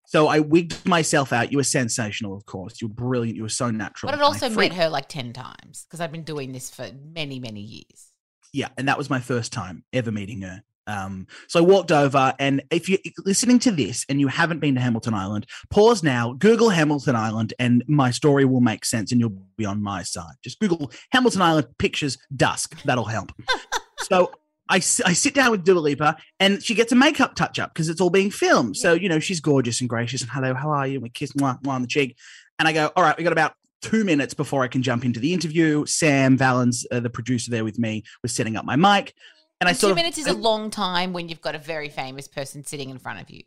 [0.06, 1.50] So I wigged myself out.
[1.52, 2.80] You were sensational, of course.
[2.80, 3.36] You were brilliant.
[3.36, 4.10] You were so natural.
[4.10, 7.38] But I also met her like 10 times because I've been doing this for many,
[7.38, 8.12] many years.
[8.52, 10.62] yeah, and that was my first time ever meeting her.
[10.88, 14.74] Um, so I walked over, and if you're listening to this and you haven't been
[14.74, 19.20] to Hamilton Island, pause now, Google Hamilton Island, and my story will make sense, and
[19.20, 20.34] you'll be on my side.
[20.42, 22.82] Just Google Hamilton Island pictures dusk.
[22.84, 23.32] That'll help.
[23.98, 24.32] so
[24.68, 27.88] I, I sit down with Dua Lipa, and she gets a makeup touch up because
[27.88, 28.76] it's all being filmed.
[28.76, 30.94] So you know she's gorgeous and gracious, and hello, how are you?
[30.94, 32.16] And we kiss mwah, mwah on the cheek,
[32.58, 35.20] and I go, all right, we got about two minutes before I can jump into
[35.20, 35.86] the interview.
[35.86, 39.14] Sam Valens, uh, the producer there with me, was setting up my mic.
[39.60, 41.58] And I And sort two of minutes is a long time when you've got a
[41.58, 43.42] very famous person sitting in front of you.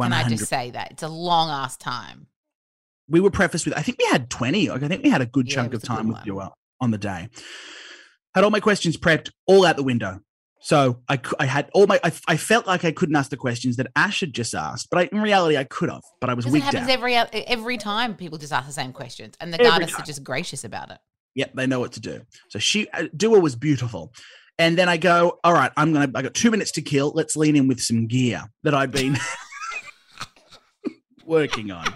[0.00, 0.92] Can I just say that?
[0.92, 2.26] It's a long ass time.
[3.08, 4.68] We were prefaced with I think we had twenty.
[4.68, 6.16] Like I think we had a good Yeah, chunk of was a good time with
[6.18, 6.26] one.
[6.26, 6.42] you
[6.80, 7.28] on the day.
[8.34, 10.20] Had all my questions prepped, all out the window.
[10.60, 12.00] So I, I had all my.
[12.02, 14.98] I, I felt like I couldn't ask the questions that Ash had just asked, but
[14.98, 16.02] I, in reality I could have.
[16.20, 16.90] But I was Because it happens out.
[16.90, 20.02] every every time people just ask the same questions, and the Every artists time.
[20.02, 20.98] are just gracious about it.
[21.36, 22.22] Yep, they know what to do.
[22.50, 24.12] So she uh, Dua was beautiful.
[24.58, 27.12] And then I go, all right, I'm gonna I got two minutes to kill.
[27.14, 29.16] Let's lean in with some gear that I've been
[31.24, 31.86] working on.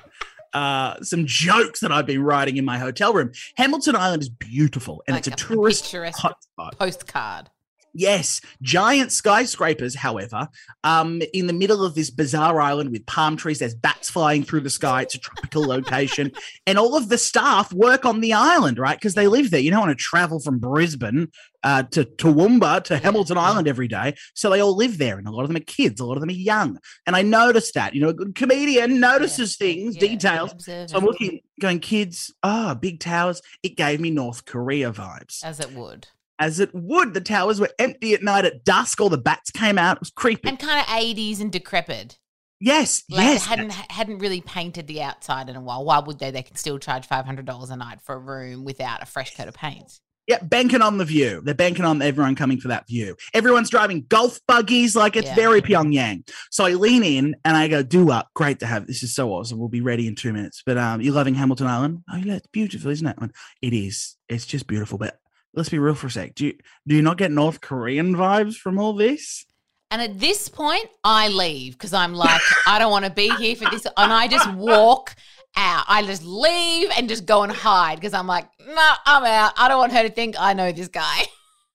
[0.53, 3.31] Uh, some jokes that I've been writing in my hotel room.
[3.57, 6.77] Hamilton Island is beautiful and Like it's a a tourist hotspot.
[6.79, 7.49] Postcard.
[7.93, 10.49] Yes, giant skyscrapers, however,
[10.85, 13.59] um, in the middle of this bizarre island with palm trees.
[13.59, 15.03] There's bats flying through the sky.
[15.03, 16.33] It's a tropical location.
[16.67, 18.97] And all of the staff work on the island, right?
[18.97, 19.61] Because they live there.
[19.61, 21.29] You don't want to travel from Brisbane
[21.65, 24.15] uh, to Toowoomba to Hamilton Island every day.
[24.35, 25.19] So they all live there.
[25.19, 26.79] And a lot of them are kids, a lot of them are young.
[27.07, 27.95] And I noticed that.
[27.95, 30.55] You know, a good comedian notices things, Yeah, details.
[30.65, 33.43] So I'm looking, going, kids, ah, big towers.
[33.63, 36.09] It gave me North Korea vibes as it would,
[36.41, 37.15] as it would.
[37.15, 39.01] The towers were empty at night at dusk.
[39.01, 39.99] All the bats came out.
[39.99, 40.49] It was creepy.
[40.49, 42.19] and kind of 80s and decrepit.
[42.61, 43.45] yes, Like yes.
[43.45, 45.85] they hadn't hadn't really painted the outside in a while.
[45.85, 46.31] Why would they?
[46.31, 49.37] They can still charge five hundred dollars a night for a room without a fresh
[49.37, 50.01] coat of paint.
[50.29, 51.41] yeah, banking on the view.
[51.45, 53.17] They're banking on everyone coming for that view.
[53.35, 55.35] Everyone's driving golf buggies like it's Yeah.
[55.35, 56.29] very Pyongyang.
[56.51, 58.29] So I lean in and I go, do up.
[58.35, 58.87] Great to have.
[58.87, 59.59] This is so awesome.
[59.59, 60.63] We'll be ready in two minutes.
[60.65, 62.05] But um, you're loving Hamilton Island?
[62.13, 63.17] Oh, yeah, it's beautiful, isn't it?
[63.19, 64.17] Went, It is.
[64.29, 64.99] It's just beautiful.
[64.99, 65.19] But
[65.55, 66.35] let's be real for a sec.
[66.35, 66.55] Do you,
[66.87, 69.45] do you not get North Korean vibes from all this?
[69.91, 73.57] And at this point, I leave because I'm like, I don't want to be here
[73.57, 75.17] for this, and I just walk
[75.57, 75.85] out.
[75.89, 79.53] I just leave and just go and hide because I'm like, no, I'm out.
[79.57, 81.23] I don't want her to think I know this guy.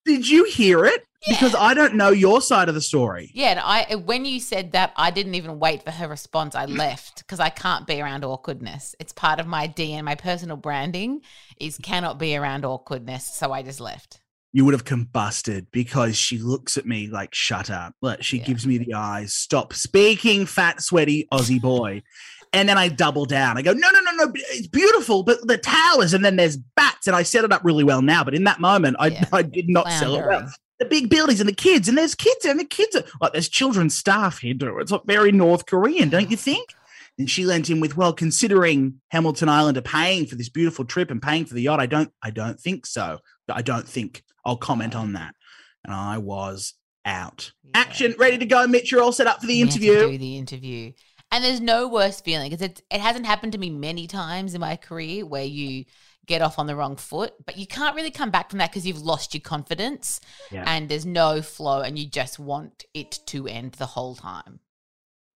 [0.05, 1.03] Did you hear it?
[1.27, 3.31] Because I don't know your side of the story.
[3.33, 6.53] Yeah, and I when you said that, I didn't even wait for her response.
[6.55, 8.95] I left because I can't be around awkwardness.
[8.99, 10.03] It's part of my DNA.
[10.03, 11.21] My personal branding
[11.59, 14.19] is cannot be around awkwardness, so I just left.
[14.53, 17.93] you would have combusted because she looks at me like, shut up.
[18.01, 18.45] Like, she Yeah.
[18.45, 22.03] gives me the eyes, stop speaking, fat, sweaty Aussie boy.
[22.53, 23.57] And then I double down.
[23.57, 24.31] I go, no, no, no, no.
[24.51, 27.05] It's beautiful, but the towers, and then there's bats.
[27.05, 28.23] And I set it up really well now.
[28.23, 29.25] But in that moment, I, Yeah.
[29.33, 30.49] I did not sell it well.
[30.79, 33.47] The big buildings and the kids, and there's kids, and the kids are like, there's
[33.47, 34.53] children's staff here.
[34.53, 34.77] too.
[34.79, 36.75] It's like very North Korean, don't you think?
[37.17, 41.11] And she lent in with, well, considering Hamilton Island are paying for this beautiful trip
[41.11, 43.19] and paying for the yacht, I don't, I don't think so.
[43.47, 45.33] But I don't think I'll comment on that.
[45.85, 46.73] And I was
[47.05, 47.53] out.
[47.63, 47.71] Yeah.
[47.75, 48.91] Action, ready to go, Mitch.
[48.91, 50.11] You're all set up for the We had to interview.
[50.11, 50.91] do the interview.
[51.31, 54.61] And there's no worse feeling because it, it hasn't happened to me many times in
[54.61, 55.85] my career where you
[56.25, 58.85] get off on the wrong foot, but you can't really come back from that because
[58.85, 60.19] you've lost your confidence
[60.51, 60.63] Yeah.
[60.67, 64.59] and there's no flow and you just want it to end the whole time.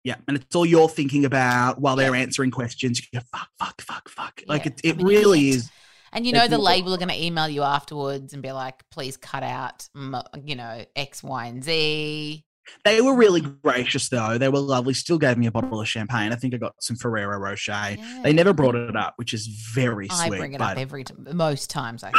[0.03, 2.21] Yeah, and it's all you're thinking about while they're Yeah.
[2.21, 3.01] answering questions.
[3.11, 4.41] You go, fuck, fuck, fuck, fuck.
[4.47, 5.69] Like Yeah, it, it I'm an really is.
[6.13, 9.17] And you know the label are going to email you afterwards and be like, "Please
[9.17, 12.45] cut out, you know, X, Y, and Z."
[12.83, 14.37] They were really gracious, though.
[14.37, 14.93] They were lovely.
[14.93, 16.31] Still gave me a bottle of champagne.
[16.31, 17.71] I think I got some Ferrero Rocher.
[17.97, 18.21] Yeah.
[18.23, 20.37] They never brought it up, which is very I sweet.
[20.39, 21.27] bring it but- up every time.
[21.33, 22.17] Most times I see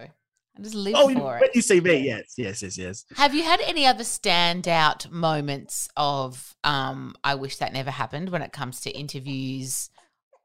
[0.00, 0.08] you.
[0.56, 1.50] I just live Oh, for it.
[1.54, 3.04] you see me, yes, yes, yes, yes.
[3.16, 8.40] Have you had any other standout moments of um I wish that never happened when
[8.40, 9.90] it comes to interviews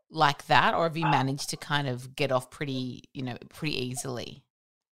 [0.10, 3.78] like that or have you managed to kind of get off pretty, you know, pretty
[3.86, 4.44] easily?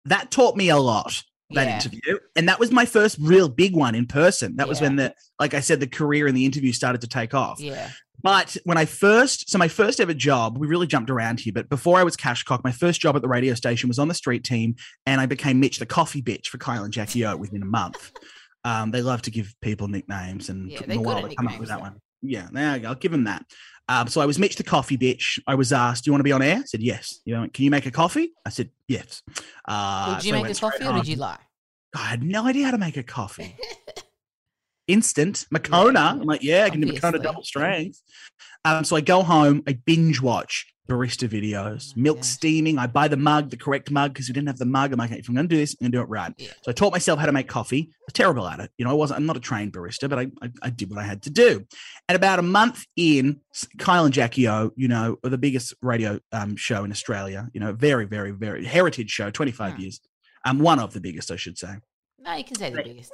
[0.06, 1.24] That taught me a lot.
[1.54, 1.74] That Yeah.
[1.76, 4.56] interview, and that was my first real big one in person.
[4.56, 7.34] That was when the, like I said, the career and the interview started to take
[7.34, 7.60] off.
[7.60, 7.90] Yeah.
[8.22, 11.52] But when I first, so my first ever job, we really jumped around here.
[11.52, 14.14] But before I was Cashcock, my first job at the radio station was on the
[14.14, 17.62] street team, and I became Mitch, the coffee bitch for Kyle and Jackie O within
[17.62, 18.12] a month.
[18.64, 21.48] Um, they love to give people nicknames, and Yeah, took them a while to come
[21.48, 21.96] up with that one.
[22.22, 22.88] Yeah, there you go.
[22.90, 23.44] I'll give them that.
[23.88, 25.38] Um, so I was Mitch, the coffee bitch.
[25.46, 27.48] I was asked, "Do you want to be on air?" I said, "Yes." You know,
[27.52, 28.32] can you make a coffee?
[28.46, 29.22] I said, "Yes."
[29.66, 31.38] Uh, did you so make a coffee or did you lie?
[31.94, 33.56] I had no idea how to make a coffee.
[34.88, 36.00] Instant Moccona.
[36.00, 38.00] I'm like, yeah, I can do Moccona double strength.
[38.64, 42.26] Um, so I go home, I binge watch barista videos, Oh milk gosh.
[42.26, 42.78] steaming.
[42.78, 44.92] I buy the mug, the correct mug, because we didn't have the mug.
[44.92, 46.34] I'm like, if I'm going to do this, I'm going to do it right.
[46.38, 46.48] Yeah.
[46.62, 47.88] So I taught myself how to make coffee.
[47.92, 48.70] I was terrible at it.
[48.78, 49.18] You know, I wasn't.
[49.20, 51.64] I'm not a trained barista, but I, I, I did what I had to do.
[52.08, 53.40] And about a month in,
[53.78, 57.48] Kyle and Jackie O, you know, are the biggest radio um, show in Australia.
[57.54, 59.80] You know, very, very, very heritage show, 25 Hmm.
[59.80, 60.00] years.
[60.44, 61.74] Um, one of the biggest, I should say.
[62.18, 63.12] No, you can say the biggest.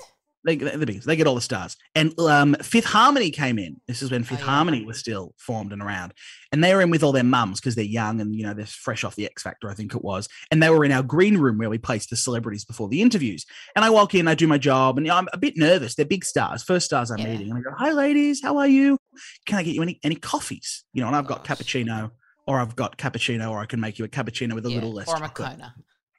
[0.48, 1.06] They, they're the biggest.
[1.06, 1.76] They get all the stars.
[1.94, 3.76] And um, Fifth Harmony came in.
[3.86, 4.50] This is when Fifth Oh, yeah.
[4.50, 6.14] Harmony was still formed and around.
[6.52, 8.64] And they were in with all their mums because they're young and, you know, they're
[8.64, 10.26] fresh off the X Factor, I think it was.
[10.50, 13.44] And they were in our green room where we placed the celebrities before the interviews.
[13.76, 15.94] And I walk in, I do my job, and I'm a bit nervous.
[15.94, 17.32] They're big stars, first stars I'm Yeah.
[17.32, 17.50] meeting.
[17.50, 18.96] And I go, Hi, ladies, how are you?
[19.44, 20.84] Can I get you any, any coffees?
[20.94, 21.58] You know, and I've got Gosh.
[21.58, 22.12] cappuccino.
[22.46, 24.94] Or I've got cappuccino, or I can make you a cappuccino with a Yeah, little
[24.94, 25.50] less or a chocolate.
[25.58, 25.74] Moccona.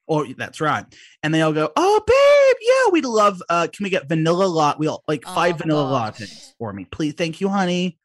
[0.09, 0.83] Or that's right.
[1.23, 4.77] And they all go, Oh, babe, yeah, we'd love uh can we get vanilla latte?
[4.79, 6.19] We all like Oh, five vanilla gosh.
[6.19, 6.83] lattes for me.
[6.85, 7.97] Please, thank you, honey.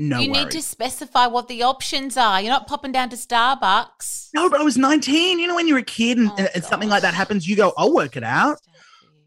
[0.00, 0.44] No you worries.
[0.44, 2.40] need to specify what the options are.
[2.40, 4.28] You're not popping down to Starbucks.
[4.32, 5.40] No, but I was 19.
[5.40, 7.72] You know, when you're a kid and, Oh, and, something like that happens, you go,
[7.76, 8.58] I'll work it out.
[8.62, 9.22] Sad for you.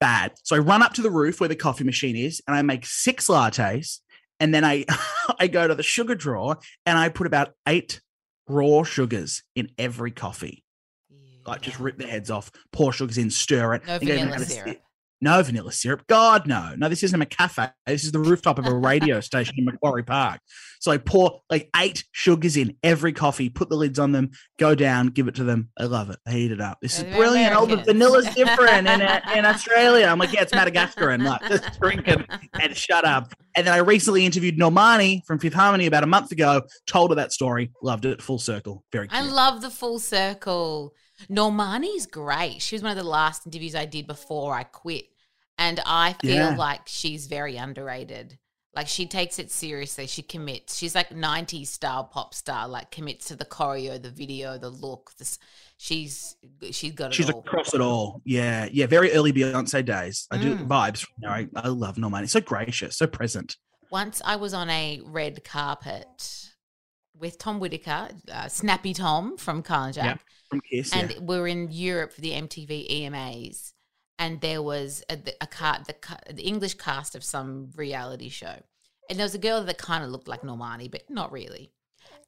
[0.00, 0.32] Bad.
[0.42, 2.84] So I run up to the roof where the coffee machine is and I make
[2.84, 4.00] six lattes.
[4.38, 4.84] And then I
[5.40, 8.02] I go to the sugar drawer and I put about eight
[8.46, 10.62] raw sugars in every coffee.
[11.46, 13.86] Like just rip the heads off, pour sugars in, stir it.
[13.86, 14.68] No vanilla "Have a syrup.
[14.68, 14.82] sip."
[15.22, 16.04] No vanilla syrup.
[16.08, 16.74] God, no.
[16.76, 17.68] No, this isn't a cafe.
[17.86, 20.40] This is the rooftop of a radio station in Macquarie Park.
[20.80, 24.74] So I pour like eight sugars in every coffee, put the lids on them, go
[24.74, 25.68] down, give it to them.
[25.78, 26.18] I love it.
[26.26, 26.78] I heat it up.
[26.82, 27.54] This is They're brilliant.
[27.54, 30.06] Oh, the vanilla's different in, in Australia.
[30.06, 31.10] I'm like, yeah, it's Madagascar.
[31.10, 32.20] And like, just drink it
[32.60, 33.32] and shut up.
[33.54, 37.14] And then I recently interviewed Normani from Fifth Harmony about a month ago, told her
[37.14, 38.82] that story, loved it, full circle.
[38.90, 39.14] Very good.
[39.14, 40.94] I love the full circle.
[41.30, 42.62] Normani's great.
[42.62, 45.06] She was one of the last interviews I did before I quit.
[45.58, 46.56] And I feel Yeah.
[46.56, 48.38] like she's very underrated.
[48.74, 50.06] Like she takes it seriously.
[50.06, 50.78] She commits.
[50.78, 55.12] She's like 90s style pop star, like commits to the choreo, the video, the look.
[55.18, 55.38] This
[55.76, 56.36] she's
[56.70, 57.40] she's got it She's all.
[57.40, 58.22] across it all.
[58.24, 58.66] Yeah.
[58.72, 58.86] Yeah.
[58.86, 60.26] Very early Beyonce days.
[60.30, 60.66] I do Mm.
[60.68, 61.06] vibes.
[61.18, 62.30] Know, I, I love Normani.
[62.30, 63.58] So gracious, so present.
[63.90, 66.48] Once I was on a red carpet
[67.22, 70.04] with Tom Whitaker, uh, Snappy Tom from Carl and Jack.
[70.04, 70.16] Yeah.
[70.50, 70.92] From Kiss.
[70.92, 71.18] and yeah.
[71.20, 73.72] we are in Europe for the MTV EMAs,
[74.18, 75.94] and there was a, a car, the,
[76.30, 78.56] the English cast of some reality show,
[79.08, 81.72] and there was a girl that kind of looked like Normani, but not really.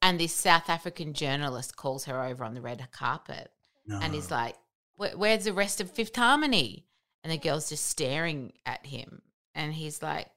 [0.00, 3.50] And this South African journalist calls her over on the red carpet,
[3.90, 4.54] and he's like,
[4.96, 6.86] "Where's the rest of Fifth Harmony?"
[7.22, 9.22] And the girl's just staring at him,
[9.54, 10.28] and he's like,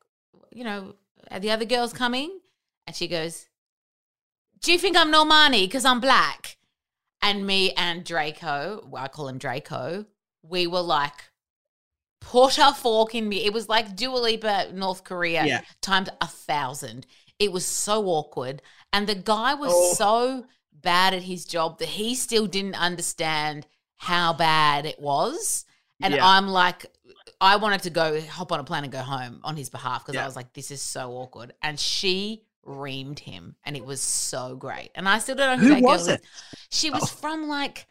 [0.52, 0.96] "You know,
[1.32, 2.40] are the other girls coming?"
[2.86, 3.46] And she goes,
[4.62, 6.58] "Do you think I'm Normani because I'm black?"
[7.22, 10.06] and me and Draco, well, I call him Draco,
[10.44, 11.16] we were like,
[12.22, 13.44] put a fork in me.
[13.46, 15.62] It was like Dua Lipa, North Korea, Yeah.
[15.82, 17.08] times a thousand.
[17.40, 18.62] It was so awkward.
[18.94, 19.94] And the guy was Oh.
[19.96, 23.66] so bad at his job that he still didn't understand
[23.96, 25.66] how bad it was.
[26.02, 26.26] And Yeah.
[26.26, 26.86] I'm like,
[27.42, 30.16] I wanted to go hop on a plane and go home on his behalf because
[30.16, 30.24] Yeah.
[30.24, 31.54] I was like, this is so awkward.
[31.62, 34.90] And she reamed him and it was so great.
[34.96, 36.22] And I still don't know who, Who that girl was it?
[36.70, 37.06] She was Oh.
[37.08, 37.88] from like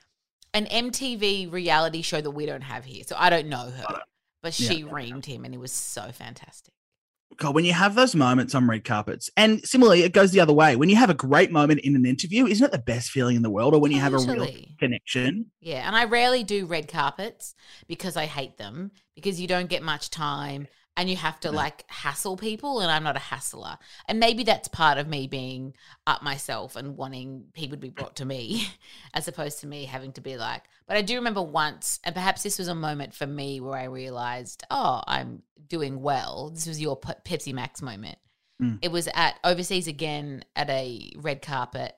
[0.54, 3.02] an MTV reality show that we don't have here.
[3.06, 4.02] So I don't know her.
[4.42, 4.70] But Yeah.
[4.70, 6.72] she reamed him and it was so fantastic.
[7.38, 10.52] God, when you have those moments on red carpets, and similarly, it goes the other
[10.52, 10.76] way.
[10.76, 13.42] When you have a great moment in an interview, isn't it the best feeling in
[13.42, 13.74] the world?
[13.74, 14.48] Or when you have a real
[14.78, 15.50] connection?
[15.60, 17.54] Yeah, and I rarely do red carpets
[17.88, 21.56] because I hate them because you don't get much time and you have to No.
[21.56, 23.78] like hassle people and I'm not a hassler.
[24.08, 25.74] And maybe that's part of me being
[26.06, 28.66] up myself and wanting people to be brought to me
[29.14, 32.42] as opposed to me having to be like but I do remember once and perhaps
[32.44, 36.50] this was a moment for me where I realized, oh, I'm doing well.
[36.54, 38.18] This was your Pepsi Max moment.
[38.62, 38.78] Mm.
[38.82, 41.96] It was at overseas again at a red carpet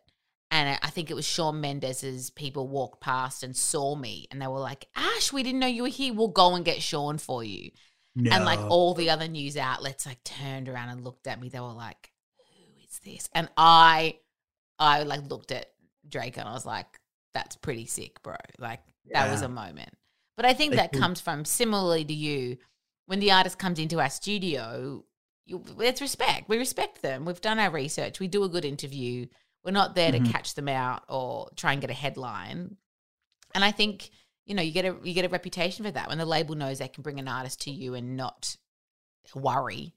[0.50, 4.40] and I- I think it was Shawn Mendes's people walked past and saw me and
[4.40, 6.14] they were like, Ash, we didn't know you were here.
[6.14, 7.70] We'll go and get Shawn for you.
[8.18, 11.48] And like all the other news outlets like turned around and looked at me.
[11.48, 13.28] They were like, Who is this?
[13.34, 14.18] And I
[14.78, 15.66] I like looked at
[16.08, 16.86] Drake and I was like,
[17.34, 18.36] That's pretty sick, bro.
[18.58, 18.80] Like
[19.12, 19.90] that was a moment.
[20.36, 22.58] But I think They that could- comes from similarly to you,
[23.06, 25.04] when the artist comes into our studio,
[25.46, 26.48] you, it's respect.
[26.48, 27.24] We respect them.
[27.24, 28.20] We've done our research.
[28.20, 29.26] We do a good interview.
[29.64, 30.26] We're not there Mhm.
[30.26, 32.76] to catch them out or try and get a headline.
[33.54, 34.10] And I think
[34.48, 36.78] you know you get a you get a reputation for that when the label knows
[36.78, 38.56] they can bring an artist to you and not
[39.34, 39.92] worry.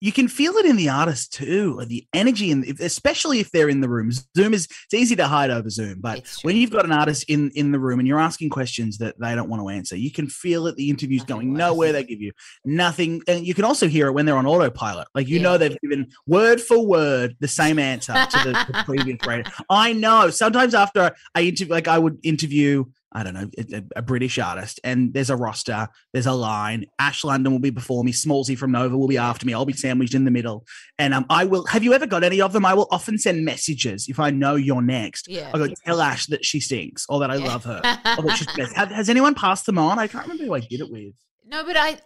[0.00, 3.80] you can feel it in the artist too, the energy, and especially if they're in
[3.80, 4.10] the room.
[4.36, 7.50] Zoom is it's easy to hide over Zoom, but when you've got an artist in
[7.54, 10.26] in the room and you're asking questions that they don't want to answer, you can
[10.26, 10.76] feel it.
[10.76, 11.58] The interview's Nothing going worse.
[11.58, 11.92] nowhere.
[11.92, 12.32] They give you
[12.66, 15.08] nothing, and you can also hear it when they're on autopilot.
[15.14, 19.18] Like you know they've given word for word the same answer to the, the previous
[19.26, 19.50] rating.
[19.70, 20.28] I know.
[20.30, 22.84] Sometimes after I interview, like I would interview.
[23.14, 26.86] I don't know, a, a- British artist, and there's a roster, there's a line.
[26.98, 29.54] Ash London will be before me, Smallzy from Nova will be after me.
[29.54, 30.66] I'll be sandwiched in the middle,
[30.98, 31.64] and um, I will.
[31.66, 32.64] Have you ever got any of them?
[32.66, 35.28] I will often send messages if I know you're next.
[35.28, 35.50] Yeah.
[35.54, 37.46] I go tell Ash that she stinks or that I Yeah.
[37.46, 37.80] love her.
[38.18, 38.74] or that she's best.
[38.74, 39.98] Have, has anyone passed them on?
[39.98, 41.14] I can't remember who I did it with.
[41.46, 41.98] No, but I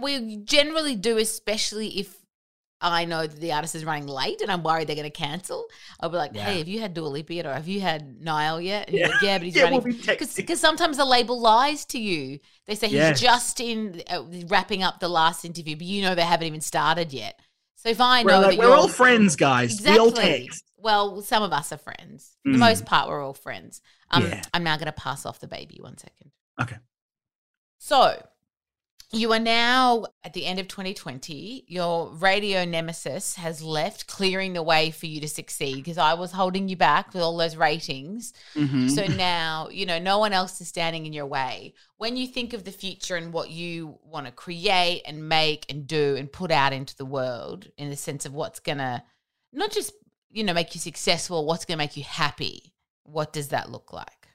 [0.00, 2.16] we generally do, especially if
[2.90, 5.66] I know that the artist is running late and I'm worried they're going to cancel.
[6.00, 6.44] I'll be like, Yeah.
[6.44, 9.08] "Hey, have you had Dua Lipa yet, or have you had Niall yet?" And Yeah.
[9.08, 12.40] like, yeah, but he's Yeah, we'll running because sometimes the label lies to you.
[12.66, 13.20] They say he's Yes.
[13.20, 17.12] just in uh, wrapping up the last interview, but you know they haven't even started
[17.12, 17.38] yet.
[17.76, 19.80] So if I We're, know like, that we're all friends, guys.
[19.84, 20.50] We all Exactly.
[20.76, 22.36] Well, some of us are friends.
[22.44, 22.60] For the Mm.
[22.60, 23.80] most part, we're all friends.
[24.10, 24.42] Um, Yeah.
[24.54, 25.78] I'm now going to pass off the baby.
[25.80, 26.30] One second.
[26.60, 26.76] Okay.
[27.78, 28.24] So,
[29.14, 31.64] you are now at the end of 2020.
[31.68, 36.32] Your radio nemesis has left, clearing the way for you to succeed because I was
[36.32, 38.32] holding you back with all those ratings.
[38.54, 38.90] Mhm.
[38.90, 41.74] So now, you know, no one else is standing in your way.
[41.98, 45.86] When you think of the future and what you want to create and make and
[45.86, 49.02] do and put out into the world in the sense of what's going to
[49.52, 49.92] not just,
[50.30, 53.92] you know, make you successful, what's going to make you happy, what does that look
[53.92, 54.28] like?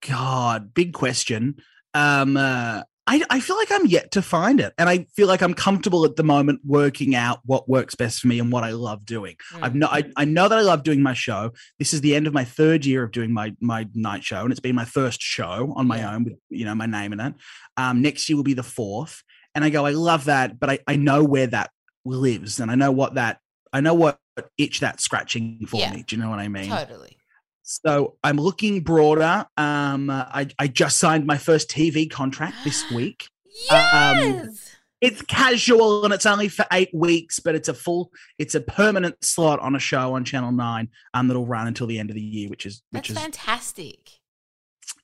[0.00, 1.56] God, big question.
[1.92, 4.72] Um, uh, I, I feel like I'm yet to find it.
[4.78, 8.28] And I feel like I'm comfortable at the moment working out what works best for
[8.28, 9.36] me and what I love doing.
[9.60, 9.76] I've Mm.
[9.76, 11.52] no, I, I know that I love doing my show.
[11.78, 14.50] This is the end of my third year of doing my my night show, and
[14.50, 16.14] it's been my first show on my Yeah.
[16.14, 17.34] own with you know my name in it.
[17.76, 19.22] Um, next year will be the fourth,
[19.54, 21.70] and I go, I love that, but I, I know where that
[22.06, 23.38] lives, and I know what that
[23.72, 24.18] I know what
[24.56, 25.92] itch that's scratching for Yeah.
[25.94, 26.04] me.
[26.06, 26.70] Do you know what I mean?
[26.70, 27.18] Totally.
[27.66, 29.46] So I'm looking broader.
[29.56, 33.28] Um, I, I just signed my first TV contract this week.
[33.70, 33.76] Um,
[34.18, 34.70] Yes.
[35.00, 39.22] It's casual and it's only for eight weeks, but it's a full, it's a permanent
[39.22, 40.88] slot on a show on Channel Nine.
[41.12, 44.12] Um, that'll run until the end of the year, which is which That's is fantastic.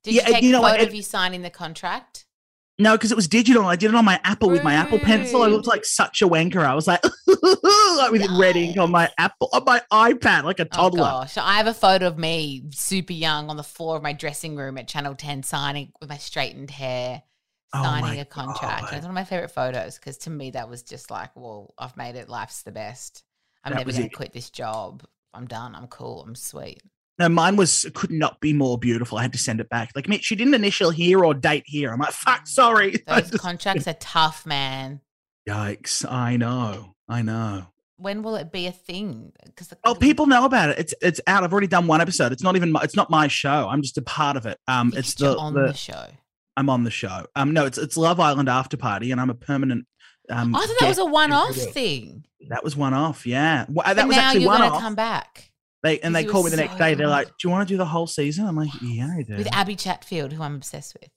[0.02, 2.24] Did Yeah, you take you know photo it- of you signing the contract?
[2.80, 3.66] No, because it was digital.
[3.66, 5.42] I did it on my Apple with my Apple Pencil.
[5.42, 6.64] I looked like such a wanker.
[6.64, 10.64] I was like, like with red ink on my Apple on my iPad, like a
[10.64, 11.00] Oh toddler.
[11.00, 14.56] gosh, I have a photo of me super young on the floor of my dressing
[14.56, 17.22] room at Channel 10 signing with my straightened hair,
[17.74, 18.82] Oh signing my a contract.
[18.82, 18.92] God.
[18.94, 21.96] It's one of my favorite photos because to me that was just like, well, I've
[21.96, 22.28] made it.
[22.28, 23.22] Life's the best.
[23.62, 25.04] I'm That never going to quit this job.
[25.34, 25.74] I'm done.
[25.74, 26.22] I'm cool.
[26.26, 26.82] I'm sweet.
[27.20, 29.18] No, mine was could not be more beautiful.
[29.18, 29.90] I had to send it back.
[29.94, 31.92] Like, she didn't initial here or date here.
[31.92, 32.96] I'm like, fuck, sorry.
[33.06, 35.00] Those just- contracts are tough, man.
[35.48, 36.10] Yikes!
[36.10, 37.66] I know, I know.
[37.96, 39.32] When will it be a thing?
[39.44, 40.78] Because Oh, people know about it.
[40.78, 41.44] It's it's out.
[41.44, 42.32] I've already done one episode.
[42.32, 42.72] It's not even.
[42.72, 43.68] My, it's not my show.
[43.68, 44.58] I'm just a part of it.
[44.66, 46.06] Um, it's the, on the, the show.
[46.56, 47.26] I'm on the show.
[47.36, 49.86] Um, no, it's it's Love Island After Party, and I'm a permanent.
[50.30, 52.24] Um, I thought that was a one-off thing.
[52.48, 53.26] That was one off.
[53.26, 54.80] Yeah, Well, that But was now actually you're one-off.
[54.80, 55.49] come back
[55.82, 56.94] They and they called me the next day.
[56.94, 59.36] They're like, "Do you want to do the whole season?" I'm like, "Yeah, I do."
[59.36, 61.08] with Abby Chatfield, who I'm obsessed with.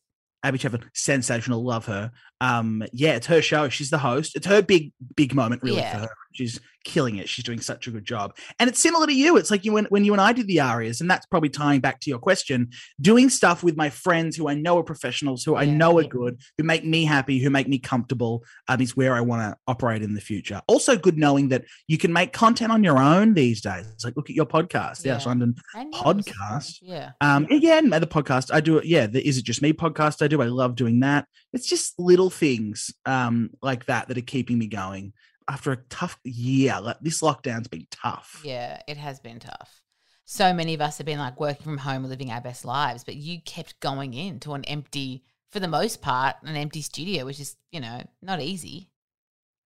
[0.44, 1.64] Abby Chatfield, sensational.
[1.64, 2.12] Love her.
[2.42, 3.70] Um, yeah, it's her show.
[3.70, 4.36] She's the host.
[4.36, 5.94] It's her big, big moment, really, Yeah.
[5.94, 6.10] for her.
[6.34, 7.30] She's killing it.
[7.30, 8.36] She's doing such a good job.
[8.60, 9.38] And it's similar to you.
[9.38, 11.80] It's like you when, when you and I did the ARIAs, and that's probably tying
[11.80, 12.70] back to your question,
[13.00, 15.76] doing stuff with my friends who I know are professionals, who I Yeah.
[15.76, 19.22] know are good, who make me happy, who make me comfortable, um, is where I
[19.22, 20.62] want to operate in the future.
[20.68, 23.88] Also good knowing that you can make content on your own these days.
[23.94, 25.22] It's like look at your podcast, Yeah.
[25.26, 25.56] London
[25.94, 26.80] podcast.
[26.82, 27.12] Yeah.
[27.22, 28.86] Um, again, the podcast I do it.
[28.86, 30.42] Yeah, the Is It Just Me podcast I do.
[30.42, 31.28] I love doing that.
[31.54, 35.14] It's just little things um like that that are keeping me going
[35.48, 36.80] after a tough year.
[36.82, 38.42] Like this lockdown's been tough.
[38.44, 39.82] Yeah, it has been tough.
[40.26, 43.16] So many of us have been like working from home, living our best lives, but
[43.16, 47.58] you kept going into an empty, for the most part, an empty studio, which is,
[47.72, 48.90] you know, not easy.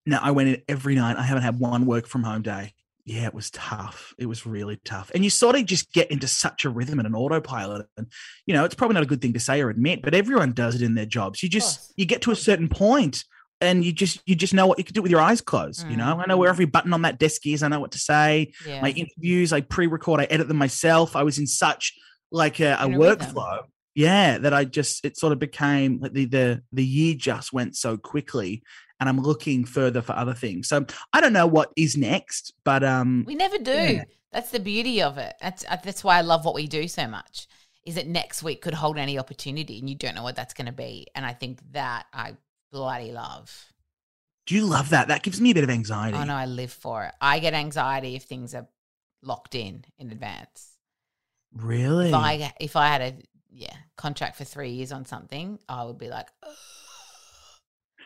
[0.05, 1.17] No, I went in every night.
[1.17, 2.73] I haven't had one work from home day.
[3.05, 4.13] Yeah, it was tough.
[4.17, 5.11] It was really tough.
[5.13, 7.86] And you sort of just get into such a rhythm and an autopilot.
[7.95, 8.07] And,
[8.45, 10.75] you know, it's probably not a good thing to say or admit, but everyone does
[10.75, 11.41] it in their jobs.
[11.41, 13.23] You just, you get to a certain point
[13.62, 15.88] and you just, you just know what you can do with your eyes closed.
[15.89, 17.64] You know, I know where every button on that desk is.
[17.64, 18.53] I know what to say.
[18.66, 18.82] Yeah.
[18.82, 21.16] My interviews, I pre-record, I edit them myself.
[21.16, 21.93] I was in such
[22.32, 23.28] like a, a In a rhythm.
[23.34, 23.64] workflow.
[23.95, 27.76] Yeah, that I just, it sort of became like the, the, the year just went
[27.76, 28.62] so quickly
[28.99, 30.68] and I'm looking further for other things.
[30.68, 33.72] So I don't know what is next, but um, We never do.
[33.72, 34.03] Yeah.
[34.32, 35.36] That's the beauty of it.
[35.41, 37.47] That's uh, that's why I love what we do so much.
[37.86, 40.66] Is that next week could hold any opportunity, and you don't know what that's going
[40.66, 41.08] to be.
[41.16, 42.36] And I think that I
[42.72, 43.72] bloody love.
[44.45, 45.07] do you love that?
[45.09, 46.18] That gives me a bit of anxiety.
[46.18, 47.13] Oh no, I live for it.
[47.22, 48.68] I get anxiety if things are
[49.22, 50.78] locked in in advance.
[51.53, 52.09] Really?
[52.09, 53.13] If I if I had a
[53.51, 56.53] yeah contract for three years on something, I would be like, "Ugh."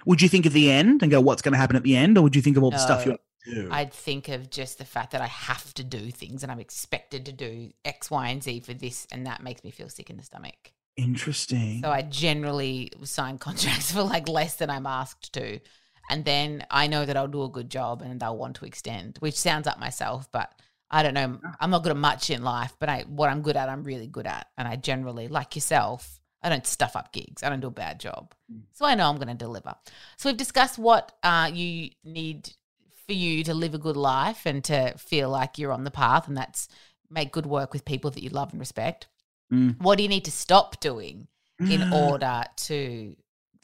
[0.05, 2.17] would you think of the end and go, what's going to happen at the end?
[2.17, 3.11] Or would you think of all the stuff you
[3.45, 3.53] No.
[3.53, 3.69] do?
[3.71, 7.23] I'd think of just the fact that I have to do things and I'm expected
[7.27, 10.17] to do X, Y, and Z for this, and that makes me feel sick in
[10.17, 10.71] the stomach.
[10.97, 11.81] Interesting.
[11.83, 15.59] So I generally sign contracts for like less than I'm asked to.
[16.09, 19.17] And then I know that I'll do a good job and they'll want to extend,
[19.19, 20.53] which sounds up myself, but
[20.89, 21.39] I don't know.
[21.59, 24.07] I'm not good at much in life, but I what I'm good at, I'm really
[24.07, 24.47] good at.
[24.57, 27.43] And I generally, like yourself, I don't stuff up gigs.
[27.43, 28.33] I don't do a bad job.
[28.73, 29.73] So I know I'm going to deliver.
[30.17, 32.51] So we've discussed what uh, you need
[33.07, 36.27] for you to live a good life and to feel like you're on the path,
[36.27, 36.67] and that's
[37.09, 39.07] make good work with people that you love and respect.
[39.51, 39.81] Mm.
[39.81, 41.27] What do you need to stop doing
[41.59, 41.91] in Mm.
[42.09, 43.15] order to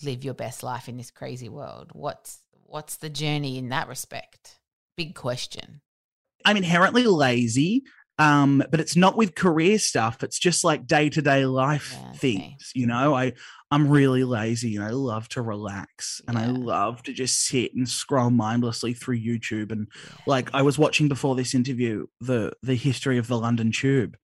[0.04, 1.90] live your best life in this crazy world?
[1.94, 4.60] What's what's the journey in that respect?
[4.98, 5.82] Big question.
[6.46, 7.84] I'm inherently lazy,
[8.20, 10.24] um, but it's not with career stuff.
[10.24, 12.18] It's just like day to day life Yeah, okay.
[12.18, 12.72] things.
[12.76, 13.34] You know, I
[13.72, 17.88] I'm really lazy and I love to relax and I love to just sit and
[17.88, 19.72] scroll mindlessly through YouTube.
[19.72, 19.88] And
[20.26, 24.18] like I was watching before this interview the the history of the London Tube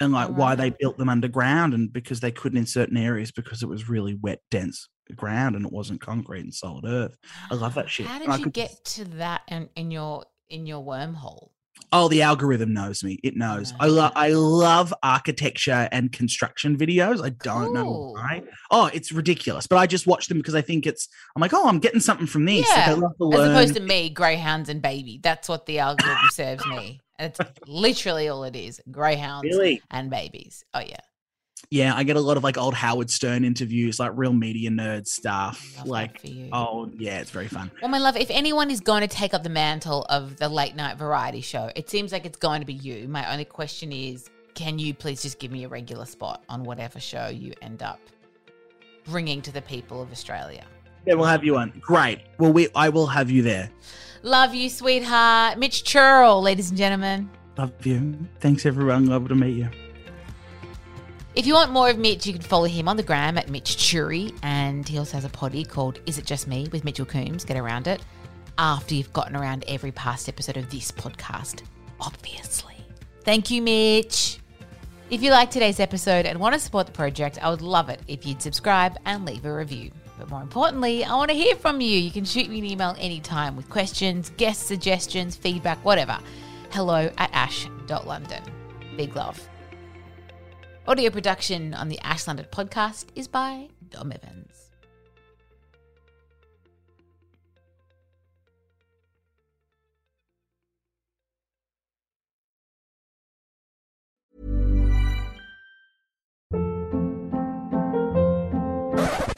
[0.00, 0.78] and like why they mm.
[0.78, 4.40] built them underground and because they couldn't in certain areas because it was really wet,
[4.50, 7.16] dense ground and it wasn't concrete and solid earth.
[7.50, 8.06] I love that shit.
[8.06, 11.50] How did I you could- get to that in, in your in your wormhole?
[11.92, 13.18] Oh, the algorithm knows me.
[13.24, 13.72] It knows.
[13.80, 17.24] I love I love architecture and construction videos.
[17.24, 18.14] I don't know Cool.
[18.14, 18.42] why.
[18.70, 19.66] Oh, it's ridiculous.
[19.66, 22.26] But I just watch them because I think it's I'm like, oh, I'm getting something
[22.26, 22.68] from this.
[22.68, 25.20] Like, I Yeah, to As opposed to me, greyhounds and baby.
[25.22, 27.00] That's what the algorithm serves me.
[27.20, 28.80] And it's literally all it is.
[28.90, 29.82] Greyhounds Really?
[29.90, 30.64] and babies.
[30.72, 30.96] Oh yeah.
[31.70, 35.06] yeah, I get a lot of like old Howard Stern interviews, like real media nerd
[35.06, 35.74] stuff.
[35.78, 36.48] Love like for you.
[36.52, 37.70] oh yeah, it's very fun.
[37.82, 40.74] Well, my love, if anyone is going to take up the mantle of the late
[40.74, 43.06] night variety show, it seems like it's going to be you.
[43.06, 46.98] My only question is can you please just give me a regular spot on whatever
[46.98, 48.00] show you end up
[49.04, 50.64] bringing to the people of Australia?
[51.06, 51.72] Yeah, we'll have you on.
[51.80, 52.20] Great.
[52.38, 53.70] Well, we I will have you there.
[54.22, 55.58] Love you, sweetheart.
[55.58, 57.30] Mitch Churi, ladies and gentlemen.
[57.56, 58.18] Love you.
[58.40, 59.06] Thanks everyone.
[59.06, 59.68] Love to meet you.
[61.34, 63.76] If you want more of Mitch, you can follow him on the gram at Mitch
[63.76, 67.44] Churi, and he also has a potty called Is It Just Me with Mitchell Coombs.
[67.44, 68.02] Get around it
[68.58, 71.62] after you've gotten around every past episode of this podcast,
[72.00, 72.74] obviously.
[73.24, 74.38] Thank you, Mitch.
[75.08, 78.00] If you like today's episode and want to support the project, I would love it
[78.06, 79.92] if you'd subscribe and leave a review.
[80.20, 81.98] But more importantly, I want to hear from you.
[81.98, 86.18] You can shoot me an email anytime with questions, guest suggestions, feedback, whatever.
[86.72, 88.42] Hello at ash.london.
[88.98, 89.48] Big love.
[90.86, 94.70] Audio production on the Ash London podcast is by Dom Evans.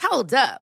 [0.01, 0.62] Hold up.